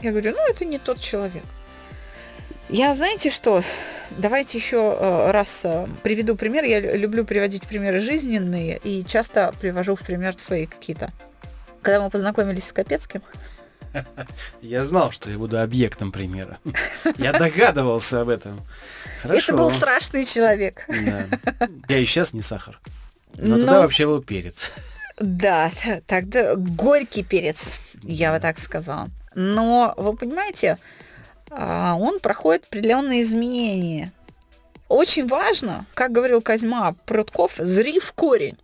Я 0.00 0.12
говорю, 0.12 0.30
ну 0.30 0.48
это 0.48 0.64
не 0.64 0.78
тот 0.78 1.00
человек. 1.00 1.42
Я, 2.68 2.94
знаете 2.94 3.30
что, 3.30 3.64
давайте 4.10 4.58
еще 4.58 4.96
э, 4.96 5.32
раз 5.32 5.62
э, 5.64 5.88
приведу 6.04 6.36
пример. 6.36 6.62
Я 6.62 6.78
люблю 6.78 7.24
приводить 7.24 7.66
примеры 7.66 7.98
жизненные 7.98 8.78
и 8.84 9.04
часто 9.04 9.52
привожу 9.60 9.96
в 9.96 10.02
пример 10.02 10.38
свои 10.38 10.66
какие-то. 10.66 11.10
Когда 11.82 12.00
мы 12.00 12.10
познакомились 12.10 12.68
с 12.68 12.72
Капецким, 12.72 13.22
я 14.62 14.84
знал, 14.84 15.10
что 15.12 15.30
я 15.30 15.38
буду 15.38 15.60
объектом 15.60 16.12
примера. 16.12 16.58
Я 17.18 17.32
догадывался 17.32 18.20
об 18.22 18.28
этом. 18.28 18.60
Хорошо. 19.22 19.52
Это 19.52 19.56
был 19.56 19.70
страшный 19.70 20.24
человек. 20.24 20.84
Да. 20.88 21.26
Я 21.88 21.98
и 21.98 22.04
сейчас 22.04 22.32
не 22.32 22.40
сахар. 22.40 22.78
Но, 23.36 23.48
Но 23.48 23.56
тогда 23.56 23.80
вообще 23.80 24.06
был 24.06 24.22
перец. 24.22 24.70
Да, 25.18 25.70
тогда 26.06 26.54
горький 26.56 27.22
перец, 27.22 27.78
я 28.02 28.32
бы 28.32 28.40
так 28.40 28.58
сказала. 28.58 29.08
Но 29.34 29.94
вы 29.96 30.16
понимаете, 30.16 30.78
а, 31.50 31.94
он 31.94 32.20
проходит 32.20 32.64
определенные 32.64 33.22
изменения. 33.22 34.12
Очень 34.88 35.28
важно, 35.28 35.86
как 35.94 36.10
говорил 36.10 36.40
Козьма 36.40 36.94
Прутков, 37.06 37.54
зри 37.58 38.00
в 38.00 38.12
корень. 38.12 38.58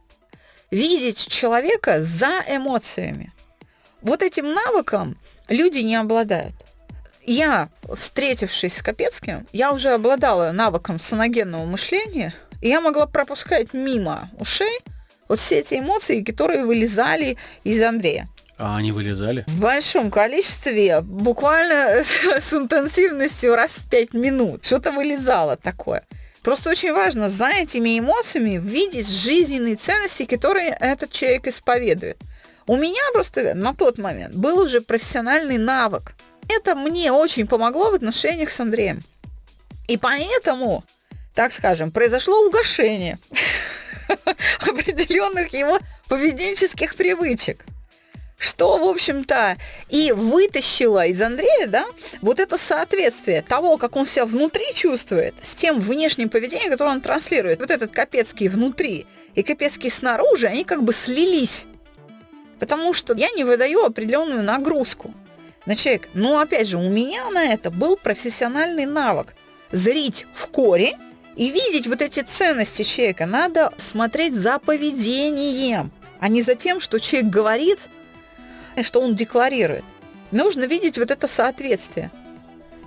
Видеть 0.71 1.29
человека 1.29 2.03
за 2.03 2.43
эмоциями. 2.49 3.33
Вот 4.07 4.23
этим 4.23 4.55
навыком 4.55 5.19
люди 5.49 5.81
не 5.81 5.97
обладают. 5.97 6.55
Я, 7.25 7.71
встретившись 7.97 8.77
с 8.77 8.83
Капецким, 8.83 9.49
я 9.53 9.73
уже 9.73 9.91
обладала 9.91 10.53
навыком 10.53 11.01
саногенного 11.01 11.65
мышления, 11.65 12.33
и 12.63 12.69
я 12.69 12.81
могла 12.81 13.07
пропускать 13.07 13.75
мимо 13.75 14.31
ушей 14.39 14.79
вот 15.27 15.41
все 15.41 15.57
эти 15.57 15.81
эмоции, 15.81 16.23
которые 16.23 16.65
вылезали 16.65 17.37
из 17.65 17.83
Андрея. 17.83 18.29
А 18.59 18.77
они 18.77 18.93
вылезали? 18.93 19.43
В 19.49 19.59
большом 19.59 20.13
количестве, 20.13 21.01
буквально 21.01 22.05
с 22.05 22.53
интенсивностью 22.53 23.57
раз 23.57 23.73
в 23.73 23.91
пять 23.91 24.15
минут. 24.15 24.65
Что-то 24.65 24.93
вылезало 24.93 25.57
такое. 25.57 26.05
Просто 26.43 26.71
очень 26.71 26.93
важно 26.93 27.29
за 27.29 27.49
этими 27.49 27.99
эмоциями 27.99 28.61
видеть 28.63 29.09
жизненные 29.09 29.75
ценности, 29.75 30.27
которые 30.27 30.77
этот 30.79 31.11
человек 31.11 31.49
исповедует. 31.49 32.19
У 32.67 32.77
меня 32.77 33.03
просто 33.13 33.55
на 33.55 33.75
тот 33.75 33.99
момент 33.99 34.35
был 34.35 34.59
уже 34.59 34.81
профессиональный 34.81 35.59
навык. 35.59 36.15
Это 36.49 36.75
мне 36.75 37.13
очень 37.13 37.47
помогло 37.47 37.91
в 37.91 37.95
отношениях 37.95 38.51
с 38.51 38.61
Андреем. 38.61 39.01
И 39.89 39.97
поэтому, 39.97 40.85
так 41.35 41.53
скажем, 41.53 41.93
произошло 41.93 42.47
угошение 42.47 43.19
определенных 44.61 45.53
его 45.53 45.79
поведенческих 46.09 46.97
привычек 46.97 47.65
что, 48.39 48.79
в 48.79 48.89
общем-то, 48.89 49.57
и 49.89 50.13
вытащило 50.13 51.07
из 51.07 51.21
Андрея, 51.23 51.67
да, 51.67 51.87
вот 52.21 52.39
это 52.39 52.59
соответствие 52.59 53.43
того, 53.43 53.79
как 53.79 53.97
он 53.97 54.07
себя 54.07 54.27
внутри 54.27 54.75
чувствует, 54.75 55.35
с 55.43 55.55
тем 55.55 55.81
внешним 55.81 56.29
поведением, 56.29 56.71
которое 56.71 56.91
он 56.91 57.01
транслирует. 57.01 57.61
Вот 57.61 57.71
этот 57.71 57.93
Капецкий 57.93 58.49
внутри 58.49 59.07
и 59.35 59.43
Капецкий 59.43 59.91
снаружи, 59.91 60.47
они 60.47 60.65
как 60.65 60.83
бы 60.83 60.93
слились. 60.93 61.67
Потому 62.59 62.93
что 62.93 63.15
я 63.15 63.31
не 63.31 63.45
выдаю 63.45 63.85
определенную 63.85 64.43
нагрузку 64.43 65.13
на 65.67 65.77
человека. 65.77 66.09
Но, 66.15 66.39
опять 66.39 66.69
же, 66.69 66.79
у 66.79 66.89
меня 66.89 67.29
на 67.31 67.45
это 67.45 67.71
был 67.71 67.97
профессиональный 67.97 68.87
навык. 68.87 69.35
Зрить 69.73 70.27
в 70.35 70.49
корень 70.49 70.97
и 71.35 71.51
видеть 71.51 71.87
вот 71.87 72.01
эти 72.01 72.21
ценности 72.21 72.83
человека. 72.83 73.27
Надо 73.27 73.73
смотреть 73.77 74.35
за 74.35 74.59
поведением, 74.59 75.91
а 76.21 76.29
не 76.29 76.43
за 76.43 76.55
тем, 76.55 76.81
что 76.81 76.99
человек 76.99 77.31
говорит– 77.31 77.79
что 78.83 79.01
он 79.01 79.15
декларирует. 79.15 79.85
Нужно 80.31 80.65
видеть 80.65 80.99
вот 80.99 81.11
это 81.11 81.29
соответствие. 81.29 82.11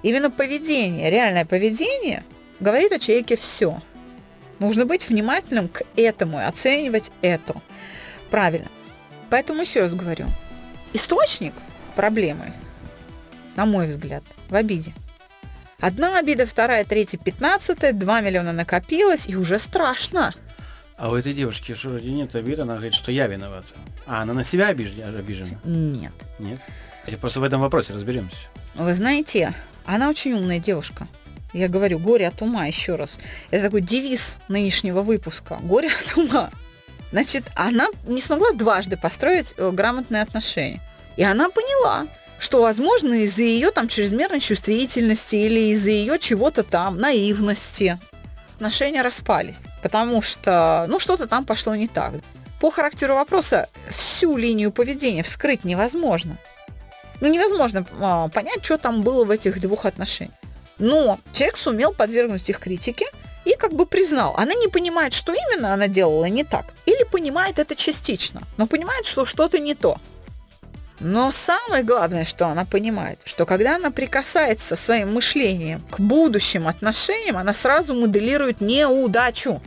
Именно 0.03 0.31
поведение, 0.31 1.09
реальное 1.09 1.45
поведение 1.45 2.23
говорит 2.59 2.91
о 2.91 2.99
человеке 2.99 3.35
все. 3.35 3.81
Нужно 4.59 4.85
быть 4.85 5.07
внимательным 5.07 5.69
к 5.69 5.83
этому 5.95 6.39
и 6.39 6.43
оценивать 6.43 7.11
это. 7.21 7.55
Правильно. 8.29 8.67
Поэтому 9.29 9.61
еще 9.61 9.81
раз 9.81 9.93
говорю, 9.93 10.27
источник 10.93 11.53
проблемы, 11.95 12.53
на 13.55 13.65
мой 13.65 13.87
взгляд, 13.87 14.23
в 14.49 14.55
обиде. 14.55 14.93
Одна 15.79 16.17
обида, 16.17 16.45
вторая, 16.45 16.83
третья, 16.83 17.17
пятнадцатая, 17.17 17.93
два 17.93 18.21
миллиона 18.21 18.51
накопилось, 18.51 19.27
и 19.27 19.35
уже 19.35 19.59
страшно. 19.59 20.33
А 20.97 21.09
у 21.09 21.15
этой 21.15 21.33
девушки 21.33 21.73
что 21.73 21.89
вроде 21.89 22.11
нет 22.11 22.35
обиды, 22.35 22.63
она 22.63 22.73
говорит, 22.73 22.93
что 22.93 23.11
я 23.11 23.27
виновата. 23.27 23.69
А, 24.05 24.23
она 24.23 24.33
на 24.33 24.43
себя 24.43 24.67
обижена? 24.67 25.57
Нет. 25.63 26.11
Нет? 26.39 26.59
Я 27.07 27.17
просто 27.17 27.39
в 27.39 27.43
этом 27.43 27.61
вопросе 27.61 27.93
разберемся. 27.93 28.37
Вы 28.75 28.93
знаете, 28.93 29.53
она 29.85 30.09
очень 30.09 30.33
умная 30.33 30.59
девушка. 30.59 31.07
Я 31.53 31.69
говорю, 31.69 31.99
горе 31.99 32.27
от 32.27 32.41
ума 32.41 32.65
еще 32.65 32.95
раз. 32.95 33.17
Это 33.49 33.63
такой 33.63 33.81
девиз 33.81 34.35
нынешнего 34.49 35.01
выпуска. 35.01 35.57
Горе 35.61 35.89
от 35.89 36.17
ума. 36.17 36.49
Значит, 37.11 37.45
она 37.55 37.87
не 38.05 38.21
смогла 38.21 38.51
дважды 38.51 38.97
построить 38.97 39.53
э, 39.57 39.71
грамотные 39.71 40.21
отношения. 40.21 40.81
И 41.17 41.23
она 41.23 41.49
поняла, 41.49 42.07
что, 42.39 42.61
возможно, 42.61 43.13
из-за 43.25 43.43
ее 43.43 43.71
там 43.71 43.87
чрезмерной 43.87 44.39
чувствительности 44.39 45.35
или 45.35 45.71
из-за 45.71 45.91
ее 45.91 46.19
чего-то 46.19 46.63
там, 46.63 46.97
наивности, 46.97 47.99
отношения 48.55 49.01
распались, 49.01 49.61
потому 49.81 50.21
что, 50.21 50.85
ну, 50.89 50.99
что-то 50.99 51.27
там 51.27 51.45
пошло 51.45 51.75
не 51.75 51.87
так. 51.87 52.13
По 52.59 52.69
характеру 52.69 53.15
вопроса 53.15 53.69
всю 53.89 54.35
линию 54.35 54.71
поведения 54.71 55.23
вскрыть 55.23 55.63
невозможно. 55.63 56.37
Ну, 57.21 57.27
невозможно 57.29 57.85
а, 57.99 58.27
понять, 58.27 58.63
что 58.63 58.77
там 58.77 59.01
было 59.01 59.23
в 59.23 59.31
этих 59.31 59.61
двух 59.61 59.85
отношениях. 59.85 60.35
Но 60.77 61.19
человек 61.31 61.55
сумел 61.55 61.93
подвергнуть 61.93 62.49
их 62.49 62.59
критике 62.59 63.05
и 63.49 63.55
как 63.57 63.73
бы 63.73 63.85
признал. 63.87 64.35
Она 64.37 64.53
не 64.53 64.67
понимает, 64.67 65.13
что 65.13 65.33
именно 65.33 65.73
она 65.73 65.87
делала 65.87 66.25
не 66.25 66.43
так. 66.43 66.65
Или 66.85 67.03
понимает 67.03 67.57
это 67.57 67.75
частично, 67.75 68.41
но 68.57 68.67
понимает, 68.67 69.05
что 69.07 69.25
что-то 69.25 69.57
не 69.57 69.73
то. 69.73 69.97
Но 70.99 71.31
самое 71.31 71.83
главное, 71.83 72.25
что 72.25 72.47
она 72.47 72.65
понимает, 72.65 73.19
что 73.23 73.45
когда 73.45 73.77
она 73.77 73.89
прикасается 73.89 74.75
своим 74.75 75.13
мышлением 75.13 75.81
к 75.89 75.99
будущим 75.99 76.67
отношениям, 76.67 77.37
она 77.37 77.53
сразу 77.53 77.95
моделирует 77.95 78.61
неудачу. 78.61 79.61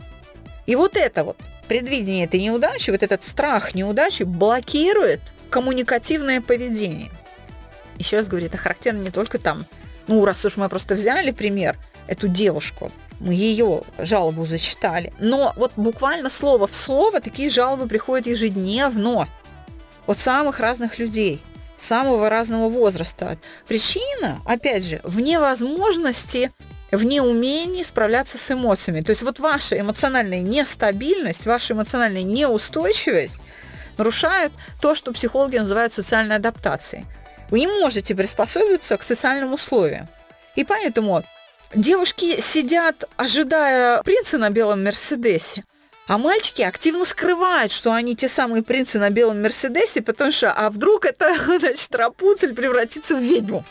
И 0.65 0.75
вот 0.75 0.95
это 0.95 1.25
вот 1.25 1.37
предвидение 1.67 2.25
этой 2.25 2.39
неудачи, 2.39 2.91
вот 2.91 3.03
этот 3.03 3.23
страх 3.23 3.75
неудачи 3.75 4.23
блокирует 4.23 5.19
коммуникативное 5.49 6.39
поведение. 6.39 7.11
Еще 7.97 8.17
раз 8.17 8.27
говорю, 8.27 8.45
это 8.45 8.57
характерно 8.57 9.01
не 9.01 9.11
только 9.11 9.39
там, 9.39 9.65
ну, 10.07 10.23
раз 10.25 10.43
уж 10.45 10.57
мы 10.57 10.69
просто 10.69 10.95
взяли 10.95 11.31
пример 11.31 11.77
эту 12.07 12.27
девушку, 12.27 12.91
мы 13.19 13.33
ее 13.33 13.81
жалобу 13.97 14.45
зачитали, 14.45 15.13
но 15.19 15.53
вот 15.55 15.71
буквально 15.75 16.29
слово 16.29 16.67
в 16.67 16.75
слово 16.75 17.21
такие 17.21 17.49
жалобы 17.49 17.87
приходят 17.87 18.27
ежедневно 18.27 19.29
от 20.05 20.17
самых 20.17 20.59
разных 20.59 20.99
людей, 20.99 21.41
самого 21.77 22.29
разного 22.29 22.69
возраста. 22.69 23.37
Причина, 23.67 24.39
опять 24.45 24.83
же, 24.83 24.99
в 25.03 25.19
невозможности 25.19 26.51
в 26.91 27.03
неумении 27.05 27.83
справляться 27.83 28.37
с 28.37 28.51
эмоциями. 28.51 29.01
То 29.01 29.11
есть 29.11 29.23
вот 29.23 29.39
ваша 29.39 29.79
эмоциональная 29.79 30.41
нестабильность, 30.41 31.45
ваша 31.45 31.73
эмоциональная 31.73 32.21
неустойчивость 32.21 33.43
нарушает 33.97 34.51
то, 34.81 34.93
что 34.95 35.11
психологи 35.11 35.57
называют 35.57 35.93
социальной 35.93 36.35
адаптацией. 36.35 37.05
Вы 37.53 37.59
не 37.59 37.67
можете 37.67 38.15
приспособиться 38.15 38.97
к 38.97 39.03
социальным 39.03 39.53
условиям. 39.53 40.07
И 40.55 40.63
поэтому 40.63 41.23
девушки 41.75 42.41
сидят, 42.41 43.07
ожидая 43.15 44.01
принца 44.01 44.39
на 44.39 44.49
белом 44.49 44.83
Мерседесе, 44.83 45.63
а 46.07 46.17
мальчики 46.17 46.63
активно 46.63 47.05
скрывают, 47.05 47.71
что 47.71 47.93
они 47.93 48.15
те 48.15 48.27
самые 48.27 48.63
принцы 48.63 48.97
на 48.97 49.11
белом 49.11 49.43
Мерседесе, 49.43 50.01
потому 50.01 50.31
что, 50.31 50.51
а 50.51 50.71
вдруг 50.71 51.05
это, 51.05 51.35
значит, 51.59 51.93
Рапунцель 51.93 52.55
превратится 52.55 53.15
в 53.15 53.21
ведьму. 53.21 53.63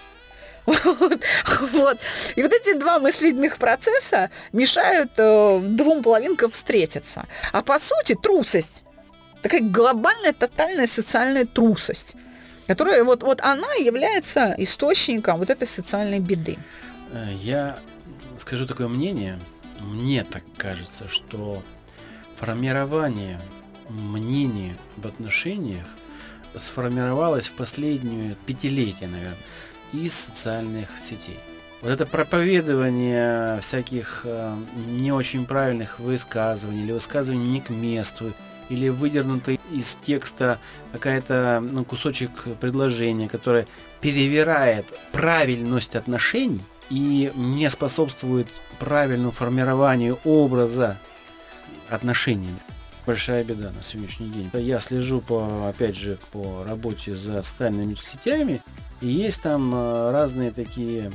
Вот. 0.65 1.99
И 2.37 2.43
вот 2.45 2.53
эти 2.53 2.75
два 2.75 3.01
мыслительных 3.01 3.57
процесса 3.57 4.31
мешают 4.53 5.11
э, 5.17 5.59
двум 5.61 6.05
половинкам 6.05 6.53
встретиться. 6.53 7.27
А 7.51 7.63
по 7.63 7.81
сути 7.81 8.15
трусость, 8.15 8.85
такая 9.43 9.61
глобальная, 9.61 10.33
тотальная 10.33 10.87
социальная 10.87 11.47
трусость, 11.47 12.15
которая 12.73 13.05
вот, 13.05 13.23
вот 13.23 13.43
она 13.43 13.75
является 13.75 14.55
источником 14.57 15.39
вот 15.39 15.51
этой 15.51 15.69
социальной 15.69 16.21
беды. 16.21 16.57
Э, 17.13 17.27
я 17.43 17.79
скажу 18.39 18.67
такое 18.67 18.89
мнение. 18.89 19.39
Мне 19.81 20.25
так 20.25 20.43
кажется, 20.57 21.07
что 21.07 21.63
формирование 22.37 23.39
мнения 23.91 24.75
об 24.97 25.07
отношениях 25.07 25.85
сформировалось 26.57 27.49
в 27.49 27.53
последнюю 27.53 28.37
пятилетие, 28.47 29.11
наверное, 29.11 29.37
из 29.93 30.15
социальных 30.15 30.89
сетей. 30.99 31.39
Вот 31.83 31.91
это 31.91 32.07
проповедование 32.07 33.61
всяких 33.61 34.23
э, 34.25 34.57
не 34.89 35.13
очень 35.13 35.45
правильных 35.45 35.99
высказываний 35.99 36.85
или 36.85 36.93
высказываний 36.93 37.49
не 37.49 37.61
к 37.61 37.69
месту, 37.69 38.33
или 38.69 38.89
выдернутый 38.89 39.61
из 39.71 39.99
текста 40.03 40.59
какая-то 40.93 41.63
ну, 41.63 41.85
кусочек 41.85 42.31
предложения, 42.61 43.29
которое 43.29 43.67
перевирает 44.01 44.87
правильность 45.13 45.97
отношений 45.97 46.63
и 46.91 47.33
не 47.35 47.71
способствует 47.71 48.49
правильному 48.79 49.31
формированию 49.31 50.19
образа 50.25 50.99
отношений. 51.89 52.49
Большая 53.07 53.43
беда 53.43 53.73
на 53.73 53.83
сегодняшний 53.83 54.29
день. 54.29 54.51
Я 54.55 54.79
слежу 54.79 55.21
по, 55.21 55.69
опять 55.69 55.97
же, 55.97 56.19
по 56.31 56.65
работе 56.67 57.15
за 57.15 57.43
социальными 57.43 57.95
сетями, 57.97 58.61
и 59.01 59.09
есть 59.09 59.43
там 59.43 59.75
э, 59.75 60.11
разные 60.13 60.53
такие 60.53 61.11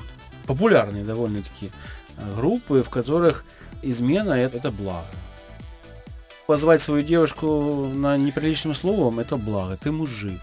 популярные 0.45 1.05
довольно-таки 1.05 1.71
э, 2.17 2.35
группы, 2.35 2.83
в 2.83 2.89
которых 2.89 3.45
измена 3.81 4.33
это, 4.33 4.57
это 4.57 4.71
благо. 4.71 5.07
Позвать 6.47 6.81
свою 6.81 7.03
девушку 7.03 7.91
на 7.93 8.15
неприличным 8.15 8.73
словом 8.73 9.19
это 9.19 9.35
благо. 9.35 9.75
Ты 9.75 9.91
мужик. 9.91 10.39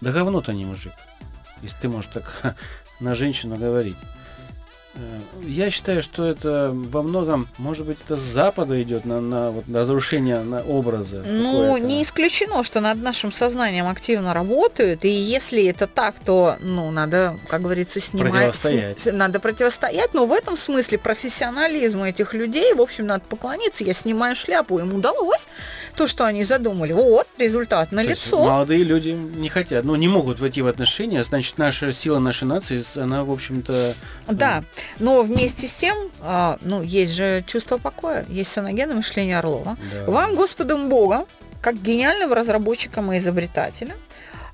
Да 0.00 0.10
говно-то 0.10 0.54
не 0.54 0.64
мужик. 0.64 0.94
Если 1.60 1.78
ты 1.78 1.88
можешь 1.90 2.10
так 2.10 2.56
на 3.00 3.14
женщину 3.14 3.56
говорить. 3.56 3.98
Э, 4.94 5.20
я 5.42 5.70
считаю, 5.70 6.02
что 6.02 6.26
это 6.26 6.70
во 6.72 7.02
многом, 7.02 7.48
может 7.58 7.86
быть, 7.86 7.98
это 8.04 8.16
с 8.16 8.20
Запада 8.20 8.80
идет 8.82 9.04
на, 9.04 9.20
на, 9.20 9.50
вот, 9.50 9.66
на 9.68 9.80
разрушение 9.80 10.40
на 10.40 10.60
образа. 10.62 11.22
Ну, 11.26 11.76
не 11.78 12.02
исключено, 12.02 12.62
что 12.62 12.80
над 12.80 13.00
нашим 13.00 13.32
сознанием 13.32 13.88
активно 13.88 14.34
работают, 14.34 15.04
и 15.04 15.08
если 15.08 15.64
это 15.66 15.86
так, 15.86 16.16
то, 16.20 16.56
ну, 16.60 16.90
надо, 16.90 17.36
как 17.48 17.62
говорится, 17.62 18.00
снимать. 18.00 18.32
Противостоять. 18.32 19.08
Надо 19.12 19.40
противостоять, 19.40 20.12
но 20.12 20.26
в 20.26 20.32
этом 20.32 20.56
смысле 20.56 20.98
профессионализму 20.98 22.06
этих 22.06 22.34
людей, 22.34 22.74
в 22.74 22.80
общем, 22.80 23.06
надо 23.06 23.24
поклониться. 23.28 23.84
Я 23.84 23.94
снимаю 23.94 24.36
шляпу, 24.36 24.78
им 24.78 24.94
удалось 24.94 25.46
то, 25.96 26.06
что 26.06 26.24
они 26.24 26.44
задумали. 26.44 26.92
Вот, 26.92 27.26
результат 27.38 27.92
на 27.92 28.02
лицо. 28.02 28.44
Молодые 28.44 28.84
люди 28.84 29.08
не 29.08 29.48
хотят, 29.48 29.84
ну, 29.84 29.94
не 29.96 30.08
могут 30.08 30.38
войти 30.38 30.60
в 30.60 30.66
отношения, 30.66 31.24
значит, 31.24 31.58
наша 31.58 31.92
сила 31.92 32.18
нашей 32.18 32.44
нации, 32.44 32.84
она, 33.00 33.24
в 33.24 33.30
общем-то... 33.30 33.94
Да. 34.28 34.64
Но 34.98 35.22
вместе 35.22 35.66
с 35.66 35.72
тем, 35.72 35.96
а, 36.20 36.58
ну, 36.60 36.82
есть 36.82 37.12
же 37.12 37.44
чувство 37.46 37.78
покоя, 37.78 38.24
есть 38.28 38.52
саногенное 38.52 38.96
мышление 38.96 39.38
Орлова. 39.38 39.76
Да. 39.92 40.10
Вам, 40.10 40.34
Господом 40.34 40.88
Богом, 40.88 41.26
как 41.60 41.80
гениальным 41.80 42.32
разработчиком 42.32 43.12
и 43.12 43.18
изобретателем, 43.18 43.96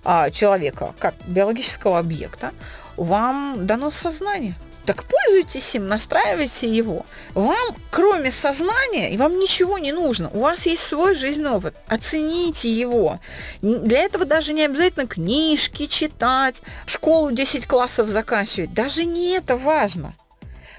а, 0.04 0.30
человека, 0.30 0.94
как 0.98 1.14
биологического 1.26 1.98
объекта, 1.98 2.52
вам 2.96 3.66
дано 3.66 3.90
сознание– 3.90 4.54
так 4.88 5.04
пользуйтесь 5.04 5.74
им, 5.74 5.86
настраивайте 5.86 6.66
его. 6.66 7.04
Вам, 7.34 7.76
кроме 7.90 8.30
сознания, 8.30 9.12
и 9.12 9.18
вам 9.18 9.38
ничего 9.38 9.76
не 9.76 9.92
нужно. 9.92 10.30
У 10.30 10.40
вас 10.40 10.64
есть 10.64 10.82
свой 10.82 11.14
жизненный 11.14 11.50
опыт. 11.50 11.76
Оцените 11.88 12.72
его. 12.72 13.20
Для 13.60 13.98
этого 13.98 14.24
даже 14.24 14.54
не 14.54 14.64
обязательно 14.64 15.06
книжки 15.06 15.84
читать, 15.84 16.62
школу 16.86 17.32
10 17.32 17.66
классов 17.66 18.08
заканчивать. 18.08 18.72
Даже 18.72 19.04
не 19.04 19.32
это 19.32 19.58
важно. 19.58 20.14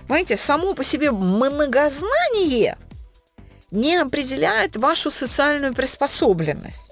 Понимаете, 0.07 0.37
само 0.37 0.73
по 0.73 0.83
себе 0.83 1.11
многознание 1.11 2.79
не 3.69 3.95
определяет 3.95 4.75
вашу 4.75 5.11
социальную 5.11 5.75
приспособленность. 5.75 6.88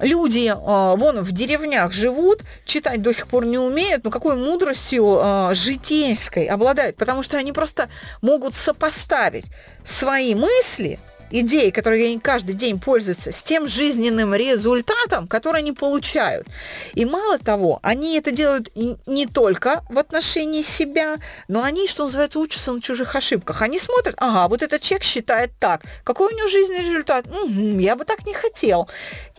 Люди 0.00 0.46
э, 0.48 0.54
вон 0.54 1.20
в 1.20 1.32
деревнях 1.32 1.92
живут, 1.92 2.42
читать 2.64 3.02
до 3.02 3.12
сих 3.12 3.26
пор 3.26 3.44
не 3.44 3.58
умеют, 3.58 4.04
но 4.04 4.10
какой 4.10 4.36
мудростью 4.36 5.18
э, 5.20 5.54
житейской 5.54 6.46
обладают, 6.46 6.96
потому 6.96 7.22
что 7.22 7.36
они 7.36 7.52
просто 7.52 7.88
могут 8.22 8.54
сопоставить 8.54 9.46
свои 9.84 10.34
мысли– 10.34 10.98
идеи, 11.30 11.70
которые 11.70 12.06
они 12.06 12.18
каждый 12.18 12.54
день 12.54 12.78
пользуются, 12.78 13.32
с 13.32 13.42
тем 13.42 13.68
жизненным 13.68 14.34
результатом, 14.34 15.26
который 15.26 15.58
они 15.58 15.72
получают. 15.72 16.46
И 16.94 17.04
мало 17.04 17.38
того, 17.38 17.80
они 17.82 18.16
это 18.16 18.30
делают 18.30 18.70
не 18.74 19.26
только 19.26 19.82
в 19.88 19.98
отношении 19.98 20.62
себя, 20.62 21.16
но 21.48 21.62
они, 21.62 21.86
что 21.86 22.04
называется, 22.04 22.38
учатся 22.38 22.72
на 22.72 22.80
чужих 22.80 23.14
ошибках. 23.14 23.62
Они 23.62 23.78
смотрят, 23.78 24.14
ага, 24.18 24.48
вот 24.48 24.62
этот 24.62 24.82
человек 24.82 25.04
считает 25.04 25.50
так, 25.58 25.82
какой 26.04 26.32
у 26.32 26.36
него 26.36 26.48
жизненный 26.48 26.90
результат? 26.90 27.26
Угу, 27.26 27.80
я 27.80 27.96
бы 27.96 28.04
так 28.04 28.26
не 28.26 28.34
хотел. 28.34 28.88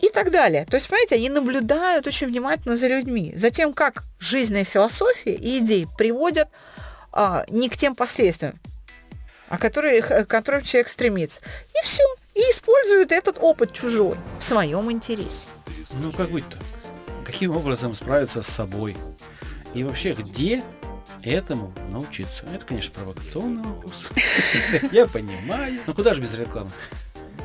И 0.00 0.08
так 0.08 0.30
далее. 0.30 0.66
То 0.70 0.76
есть, 0.76 0.88
понимаете, 0.88 1.16
они 1.16 1.28
наблюдают 1.28 2.06
очень 2.06 2.28
внимательно 2.28 2.76
за 2.76 2.86
людьми, 2.86 3.32
за 3.36 3.50
тем, 3.50 3.72
как 3.72 4.04
жизненная 4.18 4.64
философия 4.64 5.34
и 5.34 5.58
идеи 5.58 5.86
приводят 5.98 6.48
а, 7.12 7.44
не 7.48 7.68
к 7.68 7.76
тем 7.76 7.94
последствиям, 7.94 8.58
о 9.50 9.58
которых, 9.58 10.08
к 10.08 10.26
которым 10.26 10.62
человек 10.62 10.88
стремится. 10.88 11.42
И 11.74 11.84
все. 11.84 12.04
И 12.34 12.38
используют 12.38 13.12
этот 13.12 13.36
опыт 13.40 13.72
чужой 13.72 14.16
в 14.38 14.42
своем 14.42 14.90
интересе. 14.90 15.44
Ну, 15.94 16.12
как 16.12 16.30
быть 16.30 16.48
так? 16.48 16.60
Каким 17.26 17.56
образом 17.56 17.94
справиться 17.94 18.40
с 18.40 18.46
собой? 18.46 18.96
И 19.74 19.82
вообще, 19.82 20.12
где 20.12 20.62
этому 21.22 21.74
научиться? 21.90 22.44
Это, 22.54 22.64
конечно, 22.64 22.94
провокационный 22.94 23.62
вопрос. 23.62 23.92
Я 24.92 25.06
понимаю. 25.06 25.80
Но 25.86 25.94
куда 25.94 26.14
же 26.14 26.22
без 26.22 26.34
рекламы? 26.34 26.70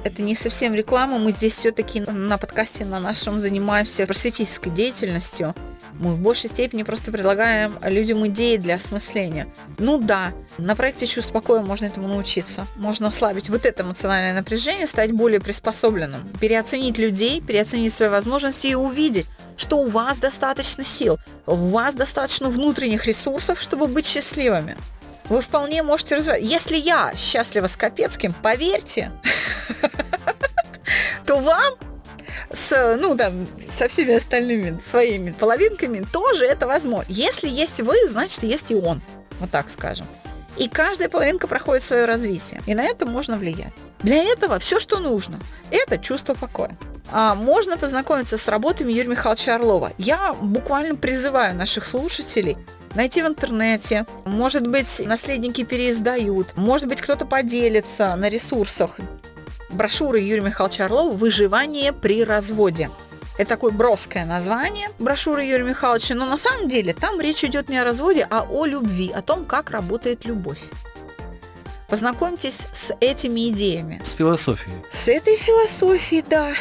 Это 0.06 0.22
не 0.22 0.36
совсем 0.36 0.76
реклама, 0.76 1.18
мы 1.18 1.32
здесь 1.32 1.56
все-таки 1.56 2.00
на 2.00 2.38
подкасте 2.38 2.86
на 2.86 3.00
нашем 3.00 3.42
занимаемся 3.42 4.06
просветительской 4.06 4.72
деятельностью. 4.72 5.56
Мы 5.96 6.14
в 6.14 6.20
большей 6.20 6.48
степени 6.48 6.84
просто 6.84 7.12
предлагаем 7.12 7.80
людям 7.82 8.26
идеи 8.28 8.58
для 8.58 8.76
осмысления. 8.76 9.48
Ну 9.80 9.98
да, 9.98 10.32
на 10.60 10.76
проекте 10.76 11.08
«Чувств 11.08 11.32
покоя» 11.32 11.62
можно 11.62 11.86
этому 11.86 12.08
научиться. 12.08 12.68
Можно 12.76 13.08
ослабить 13.08 13.50
вот 13.50 13.66
это 13.66 13.82
эмоциональное 13.82 14.36
напряжение, 14.36 14.86
стать 14.86 15.12
более 15.12 15.40
приспособленным, 15.40 16.22
переоценить 16.40 17.00
людей, 17.00 17.42
переоценить 17.42 17.94
свои 17.94 18.10
возможности 18.10 18.68
и 18.68 18.76
увидеть, 18.76 19.26
что 19.58 19.78
у 19.78 19.90
вас 19.90 20.20
достаточно 20.20 20.84
сил, 20.84 21.18
у 21.48 21.56
вас 21.56 21.96
достаточно 21.96 22.50
внутренних 22.50 23.08
ресурсов, 23.08 23.60
чтобы 23.60 23.88
быть 23.88 24.06
счастливыми 24.06 24.78
вы 25.30 25.42
вполне 25.42 25.84
можете 25.84 26.16
развивать. 26.16 26.44
Если 26.44 26.78
я 26.78 27.14
счастлива 27.16 27.68
с 27.68 27.76
Капецким, 27.76 28.34
поверьте, 28.34 29.12
то 31.26 31.40
вам 31.40 31.74
с, 32.52 32.98
ну, 33.00 33.16
там, 33.16 33.48
со 33.70 33.88
всеми 33.88 34.16
остальными 34.16 34.80
своими 34.80 35.32
половинками 35.32 36.06
тоже 36.12 36.46
это 36.46 36.68
возможно. 36.68 37.06
Если 37.10 37.50
есть 37.50 37.82
вы, 37.82 37.96
значит, 38.08 38.44
есть 38.44 38.72
и 38.72 38.76
он. 38.76 39.02
Вот 39.40 39.52
так 39.52 39.70
скажем. 39.70 40.06
И 40.58 40.70
каждая 40.70 41.10
половинка 41.10 41.48
проходит 41.48 41.84
свое 41.84 42.06
развитие. 42.06 42.62
И 42.66 42.74
на 42.74 42.84
это 42.84 43.06
можно 43.06 43.38
влиять. 43.38 43.74
Для 44.00 44.24
этого 44.24 44.60
все, 44.60 44.80
что 44.80 45.00
нужно, 45.00 45.40
это 45.72 45.98
чувство 45.98 46.34
покоя. 46.34 46.78
А 47.12 47.36
можно 47.36 47.78
познакомиться 47.78 48.38
с 48.38 48.48
работами 48.48 48.92
Юрия 48.92 49.10
Михайловича 49.10 49.56
Орлова. 49.56 49.92
Я 49.98 50.34
буквально 50.34 50.96
призываю 50.96 51.56
наших 51.56 51.86
слушателей 51.86 52.58
найти 52.96 53.22
в 53.22 53.28
интернете. 53.28 54.06
Может 54.26 54.66
быть, 54.68 55.02
наследники 55.06 55.64
переиздают. 55.64 56.56
Может 56.56 56.88
быть, 56.88 57.02
кто-то 57.02 57.26
поделится 57.26 58.16
на 58.16 58.30
ресурсах. 58.30 59.00
Брошюры 59.70 60.20
Юрия 60.20 60.42
Михайловича 60.42 60.86
Орлова 60.86 61.12
«Выживание 61.12 61.92
при 61.92 62.24
разводе». 62.24 62.90
Это 63.38 63.50
такое 63.50 63.72
броское 63.72 64.26
название 64.26 64.90
брошюры 64.98 65.44
Юрия 65.44 65.64
Михайловича, 65.64 66.16
но 66.16 66.26
на 66.26 66.38
самом 66.38 66.70
деле 66.70 66.94
там 66.94 67.20
речь 67.20 67.44
идет 67.44 67.68
не 67.68 67.78
о 67.78 67.84
разводе, 67.84 68.26
а 68.30 68.48
о 68.50 68.66
любви, 68.66 69.12
о 69.12 69.22
том, 69.22 69.46
как 69.46 69.72
работает 69.72 70.26
любовь. 70.26 70.62
Познакомьтесь 71.90 72.62
с 72.74 72.96
этими 73.00 73.50
идеями. 73.50 74.02
С 74.04 74.14
философией. 74.14 74.76
С 74.90 75.08
этой 75.08 75.36
философией, 75.38 76.24
да. 76.28 76.54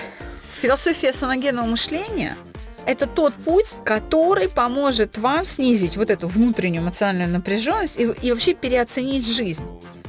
Философия 0.61 1.13
саногенного 1.13 1.67
мышления– 1.67 2.37
это 2.87 3.07
тот 3.07 3.35
путь, 3.35 3.75
который 3.85 4.49
поможет 4.49 5.17
вам 5.17 5.47
снизить 5.47 5.97
вот 5.97 6.11
эту 6.11 6.29
внутреннюю 6.29 6.83
эмоциональную 6.83 7.31
напряженность 7.31 7.99
и, 7.99 8.03
и 8.03 8.33
вообще 8.33 8.55
переоценить 8.55 9.27
жизнь. 9.27 9.65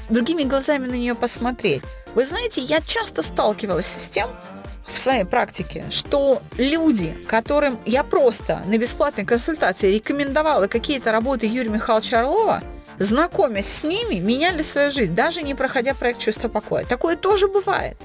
Другими 0.10 0.43
глазами 0.43 0.88
на 0.88 0.95
нее 0.95 1.15
посмотреть. 1.15 1.82
Вы 2.13 2.25
знаете, 2.25 2.62
я 2.62 2.82
часто 2.82 3.23
сталкивалась 3.23 3.88
с 3.88 4.10
тем, 4.10 4.30
в 4.88 4.98
своей 4.98 5.24
практике, 5.24 5.86
что 5.89 6.41
люди, 6.58 7.15
которым 7.28 7.80
я 7.86 8.04
просто 8.04 8.62
на 8.65 8.78
бесплатной 8.78 9.26
консультации 9.26 9.93
рекомендовала 9.93 10.67
какие-то 10.67 11.12
работы 11.12 11.48
Юрия 11.48 11.69
Михайловича 11.69 12.21
Орлова, 12.21 12.63
знакомясь 13.00 13.67
с 13.67 13.84
ними, 13.84 14.15
меняли 14.15 14.62
свою 14.62 14.91
жизнь, 14.91 15.13
даже 15.13 15.41
не 15.41 15.56
проходя 15.56 15.93
проект 15.93 16.19
чувства 16.19 16.48
покоя. 16.48 16.86
Такое 16.86 17.15
тоже 17.15 17.48
бывает. 17.48 17.98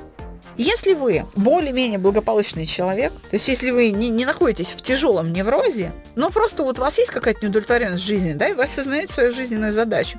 Если 0.57 0.95
вы 0.95 1.27
более-менее 1.37 1.99
благополучный 1.99 2.67
человек, 2.67 3.13
то 3.13 3.37
есть 3.37 3.49
если 3.49 3.71
вы 3.71 3.93
не, 3.93 4.09
не 4.09 4.25
находитесь 4.25 4.69
в 4.69 4.83
тяжелом 4.83 5.33
неврозе, 5.33 5.93
но 6.17 6.29
просто 6.31 6.65
вот 6.65 6.79
у 6.79 6.83
вас 6.83 6.99
есть 6.99 7.11
какая-то 7.11 7.41
неудовлетворенность 7.43 8.03
в 8.03 8.07
жизни, 8.07 8.33
да, 8.33 8.49
и 8.49 8.53
вы 8.53 8.65
осознаете 8.65 9.13
свою 9.13 9.33
жизненную 9.33 9.73
задачу, 9.73 10.19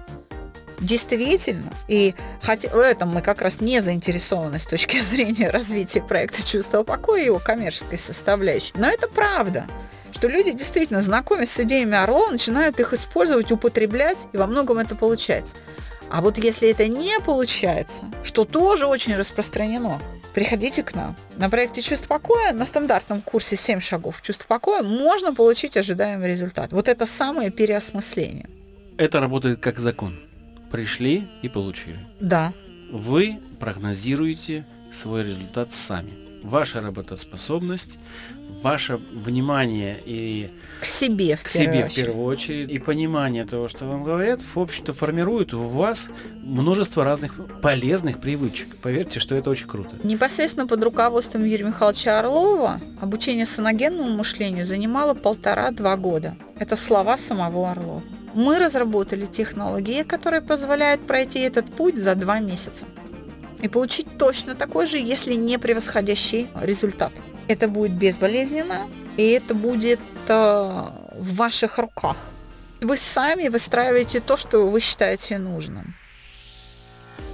действительно, 0.82 1.72
и 1.88 2.16
хотя 2.42 2.70
в 2.70 2.78
этом 2.78 3.10
мы 3.10 3.22
как 3.22 3.42
раз 3.42 3.62
не 3.62 3.82
заинтересованы 3.82 4.60
с 4.60 4.66
точки 4.66 5.00
зрения 5.02 5.50
развития 5.50 6.02
проекта 6.02 6.46
«Чувство 6.46 6.84
покоя» 6.84 7.22
и 7.22 7.26
его 7.26 7.40
коммерческой 7.40 7.98
составляющей, 7.98 8.74
но 8.76 8.88
это 8.90 9.08
правда 9.08 9.66
что 10.14 10.28
люди 10.28 10.52
действительно, 10.52 11.02
знакомясь 11.02 11.52
с 11.52 11.60
идеями 11.62 11.96
Орлова, 11.96 12.32
начинают 12.32 12.80
их 12.80 12.94
использовать, 12.94 13.52
употреблять, 13.52 14.18
и 14.34 14.38
во 14.38 14.46
многом 14.46 14.78
это 14.78 14.94
получается. 14.94 15.56
А 16.12 16.22
вот 16.22 16.38
если 16.38 16.70
это 16.70 16.88
не 16.88 17.18
получается, 17.22 18.04
что 18.24 18.44
тоже 18.44 18.86
очень 18.86 19.16
распространено, 19.16 20.02
приходите 20.34 20.84
к 20.84 20.94
нам. 20.94 21.16
На 21.38 21.50
проекте 21.50 21.82
«Чувство 21.82 22.20
покоя» 22.20 22.52
на 22.52 22.66
стандартном 22.66 23.22
курсе 23.22 23.56
7 23.56 23.80
шагов 23.80 24.22
«Чувство 24.22 24.46
покоя» 24.48 24.84
можно 24.84 25.34
получить 25.34 25.78
ожидаемый 25.78 26.28
результат. 26.28 26.74
Вот 26.74 26.90
это 26.90 27.06
самое 27.06 27.50
переосмысление. 27.50 28.50
Это 28.98 29.22
работает 29.22 29.60
как 29.60 29.80
закон 29.80 30.20
пришли 30.72 31.28
и 31.42 31.50
получили. 31.50 32.00
Да. 32.20 32.54
Вы 32.92 33.40
прогнозируете 33.60 34.66
свой 34.92 35.24
результат 35.24 35.72
сами. 35.72 36.12
Ваша 36.44 36.82
работоспособность, 36.82 38.00
ваше 38.64 38.98
внимание 39.14 40.00
и 40.04 40.50
к 40.82 40.86
себе 40.86 41.36
в, 41.36 41.44
к 41.44 41.48
себе 41.48 41.88
в 41.88 41.94
первую 41.94 42.26
очередь 42.26 42.72
и 42.72 42.80
понимание 42.80 43.46
того, 43.46 43.68
что 43.68 43.86
вам 43.86 44.04
говорят, 44.04 44.42
в 44.42 44.58
общем-то 44.58 44.94
формирует 44.94 45.54
у 45.54 45.68
вас 45.68 46.10
множество 46.42 47.04
разных 47.04 47.34
полезных 47.62 48.20
привычек. 48.20 48.76
Поверьте, 48.78 49.20
что 49.20 49.36
это 49.36 49.52
очень 49.52 49.68
круто. 49.68 49.96
Непосредственно 50.04 50.66
под 50.66 50.84
руководством 50.84 51.46
Юрия 51.46 51.66
Михайловича 51.66 52.20
Орлова 52.20 52.82
обучение 53.00 53.46
саногенному 53.46 54.10
мышлению 54.10 54.66
занимало 54.66 55.14
полтора-два 55.14 55.96
года. 55.96 56.36
Это 56.58 56.76
слова 56.76 57.20
самого 57.20 57.70
Орлова. 57.70 58.02
Мы 58.34 58.60
разработали 58.60 59.26
технологии, 59.26 60.04
которые 60.04 60.42
позволяют 60.42 61.06
пройти 61.06 61.40
этот 61.40 61.66
путь 61.66 61.98
за 61.98 62.16
два 62.16 62.40
месяца 62.40 62.86
и 63.62 63.68
получить 63.68 64.18
точно 64.18 64.56
такой 64.56 64.88
же, 64.88 64.98
если 64.98 65.36
не 65.36 65.60
превосходящий 65.60 66.48
результат. 66.62 67.12
Это 67.48 67.68
будет 67.68 67.94
безболезненно, 67.94 68.88
и 69.18 69.30
это 69.32 69.54
будет 69.54 70.00
э, 70.28 70.34
в 70.34 71.36
ваших 71.36 71.78
руках. 71.78 72.18
Вы 72.82 72.98
сами 72.98 73.50
выстраиваете 73.50 74.20
то, 74.20 74.38
что 74.38 74.68
вы 74.68 74.80
считаете 74.80 75.38
нужным. 75.38 75.96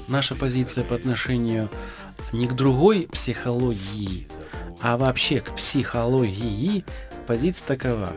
Наша 0.08 0.36
позиция 0.36 0.84
по 0.84 0.96
отношению 0.96 1.70
не 2.34 2.48
к 2.48 2.54
другой 2.54 3.08
психологии, 3.12 4.28
а 4.82 4.98
вообще 4.98 5.40
к 5.40 5.56
психологии 5.56 6.84
позиция 7.28 7.68
такова. 7.68 8.14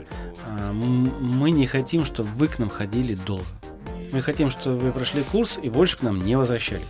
А, 0.46 0.73
мы 0.73 1.51
не 1.51 1.66
хотим, 1.66 2.05
чтобы 2.05 2.31
вы 2.31 2.49
к 2.49 2.59
нам 2.59 2.70
ходили 2.70 3.14
долго. 3.14 3.44
Мы 4.12 4.23
хотим, 4.23 4.51
чтобы 4.51 4.79
вы 4.79 4.92
прошли 4.92 5.23
курс 5.23 5.59
и 5.62 5.68
больше 5.68 5.99
к 5.99 6.03
нам 6.03 6.18
не 6.18 6.37
возвращались. 6.37 6.87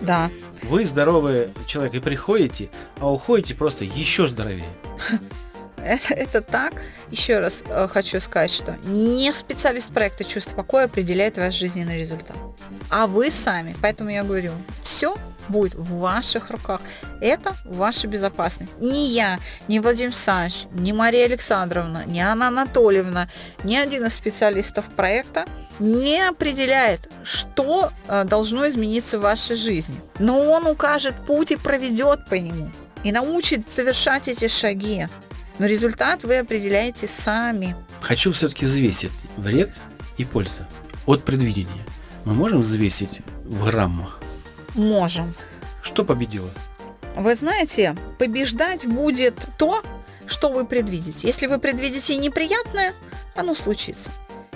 Да. 0.00 0.30
Вы 0.62 0.84
здоровый 0.84 1.50
человек 1.66 1.94
и 1.94 2.00
приходите, 2.00 2.70
а 2.98 3.10
уходите 3.10 3.54
просто 3.54 3.84
еще 3.84 4.26
здоровее. 4.26 4.64
Это, 5.76 6.14
это 6.14 6.40
так. 6.40 6.80
Еще 7.10 7.40
раз 7.40 7.62
э, 7.66 7.88
хочу 7.88 8.18
сказать, 8.18 8.50
что 8.50 8.78
не 8.84 9.30
специалист 9.34 9.92
проекта 9.92 10.24
«Чувство 10.24 10.54
покоя» 10.54 10.86
определяет 10.86 11.36
ваш 11.36 11.52
жизненный 11.52 11.98
результат, 11.98 12.38
а 12.88 13.06
вы 13.06 13.30
сами. 13.30 13.76
Поэтому 13.82 14.08
я 14.08 14.24
говорю, 14.24 14.52
все 14.80 15.18
будет 15.48 15.74
в 15.74 15.98
ваших 15.98 16.50
руках. 16.50 16.80
Это 17.20 17.54
ваша 17.64 18.06
безопасность. 18.06 18.72
Ни 18.80 19.08
я, 19.08 19.38
ни 19.68 19.78
Владимир 19.78 20.08
Александрович, 20.08 20.66
ни 20.72 20.92
Мария 20.92 21.26
Александровна, 21.26 22.04
ни 22.06 22.18
Анна 22.18 22.48
Анатольевна, 22.48 23.28
ни 23.62 23.76
один 23.76 24.06
из 24.06 24.14
специалистов 24.14 24.86
проекта 24.86 25.46
не 25.78 26.20
определяет, 26.26 27.10
что 27.24 27.90
э, 28.08 28.24
должно 28.24 28.68
измениться 28.68 29.18
в 29.18 29.22
вашей 29.22 29.56
жизни. 29.56 29.96
Но 30.18 30.44
он 30.50 30.66
укажет 30.66 31.14
путь 31.26 31.52
и 31.52 31.56
проведет 31.56 32.26
по 32.26 32.34
нему. 32.34 32.70
И 33.02 33.12
научит 33.12 33.68
совершать 33.68 34.28
эти 34.28 34.48
шаги. 34.48 35.06
Но 35.58 35.66
результат 35.66 36.24
вы 36.24 36.38
определяете 36.38 37.06
сами. 37.06 37.76
Хочу 38.00 38.32
все-таки 38.32 38.64
взвесить 38.64 39.12
вред 39.36 39.74
и 40.16 40.24
пользу 40.24 40.66
от 41.06 41.22
предвидения. 41.22 41.84
Мы 42.24 42.34
можем 42.34 42.62
взвесить 42.62 43.20
в 43.44 43.64
граммах? 43.64 44.23
Можем. 44.74 45.34
Что 45.82 46.04
победило? 46.04 46.50
Вы 47.16 47.34
знаете, 47.34 47.96
побеждать 48.18 48.86
будет 48.86 49.34
то, 49.56 49.82
что 50.26 50.48
вы 50.48 50.66
предвидите. 50.66 51.26
Если 51.26 51.46
вы 51.46 51.58
предвидите 51.58 52.16
неприятное, 52.16 52.92
оно 53.36 53.54
случится. 53.54 54.10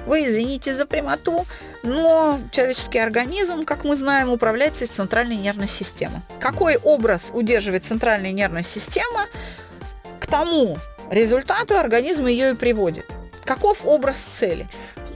Вы 0.07 0.27
извините 0.27 0.75
за 0.75 0.87
прямоту, 0.87 1.45
но 1.83 2.41
человеческий 2.51 2.99
организм, 2.99 3.65
как 3.65 3.85
мы 3.85 3.95
знаем, 3.95 4.31
управляется 4.31 4.87
из 4.87 4.89
центральной 4.89 5.37
нервной 5.37 5.69
системы. 5.69 6.23
Какой 6.41 6.77
образ 6.77 7.31
удерживает 7.33 7.85
центральная 7.85 8.33
нервная 8.33 8.63
система, 8.63 9.27
к 10.19 10.27
тому 10.27 10.79
результату 11.11 11.77
организм 11.77 12.27
ее 12.27 12.53
и 12.53 12.55
приводит. 12.55 13.07
Каков 13.45 13.87
образ 13.87 14.19
цели? 14.19 14.69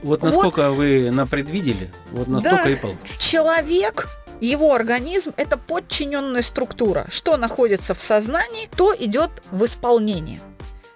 Вот 0.03 0.21
насколько 0.21 0.69
вот, 0.69 0.77
вы 0.77 1.11
напредвидели, 1.11 1.91
вот 2.11 2.27
настолько 2.27 2.65
да, 2.65 2.69
и 2.69 2.75
получится. 2.75 3.19
Человек 3.19 4.07
его 4.41 4.73
организм– 4.73 5.33
это 5.37 5.57
подчиненная 5.57 6.41
структура. 6.41 7.05
Что 7.09 7.37
находится 7.37 7.93
в 7.93 8.01
сознании, 8.01 8.69
то 8.75 8.95
идет 8.97 9.31
в 9.51 9.65
исполнение. 9.65 10.39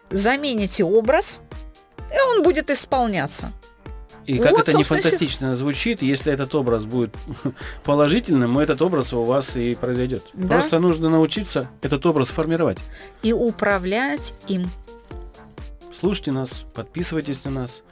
Замените 0.09 0.83
образ, 0.83 1.39
и 2.11 2.35
он 2.35 2.43
будет 2.43 2.69
исполняться. 2.69 3.51
И 4.25 4.39
как 4.39 4.51
вот, 4.51 4.67
это 4.67 4.77
не 4.77 4.83
фантастично 4.83 5.55
звучит, 5.55 6.01
если 6.01 6.33
этот 6.33 6.53
образ 6.53 6.85
будет 6.85 7.15
положительным, 7.85 8.59
этот 8.59 8.81
образ 8.81 9.13
у 9.13 9.23
вас 9.23 9.55
и 9.55 9.73
произойдет. 9.75 10.25
Да? 10.33 10.55
Просто 10.55 10.79
нужно 10.79 11.09
научиться 11.09 11.69
этот 11.81 12.05
образ 12.05 12.29
формировать. 12.29 12.77
И 13.23 13.31
управлять 13.31 14.33
им. 14.47 14.69
Слушайте 15.93 16.31
нас, 16.31 16.65
подписывайтесь 16.73 17.45
на 17.45 17.51
нас. 17.51 17.83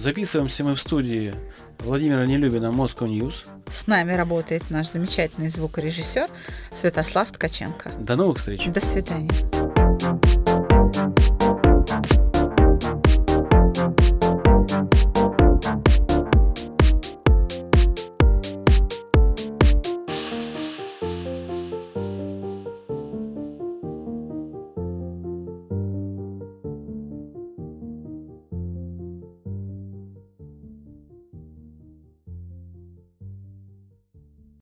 Записываемся 0.00 0.64
мы 0.64 0.74
в 0.74 0.80
студии 0.80 1.34
Владимира 1.80 2.24
Нелюбина 2.24 2.68
Moscow 2.68 3.06
News. 3.06 3.46
С 3.70 3.86
нами 3.86 4.14
работает 4.14 4.62
наш 4.70 4.88
замечательный 4.88 5.50
звукорежиссер 5.50 6.26
Святослав 6.74 7.30
Ткаченко. 7.30 7.90
До 8.00 8.16
новых 8.16 8.38
встреч. 8.38 8.64
До 8.68 8.80
свидания. 8.80 9.28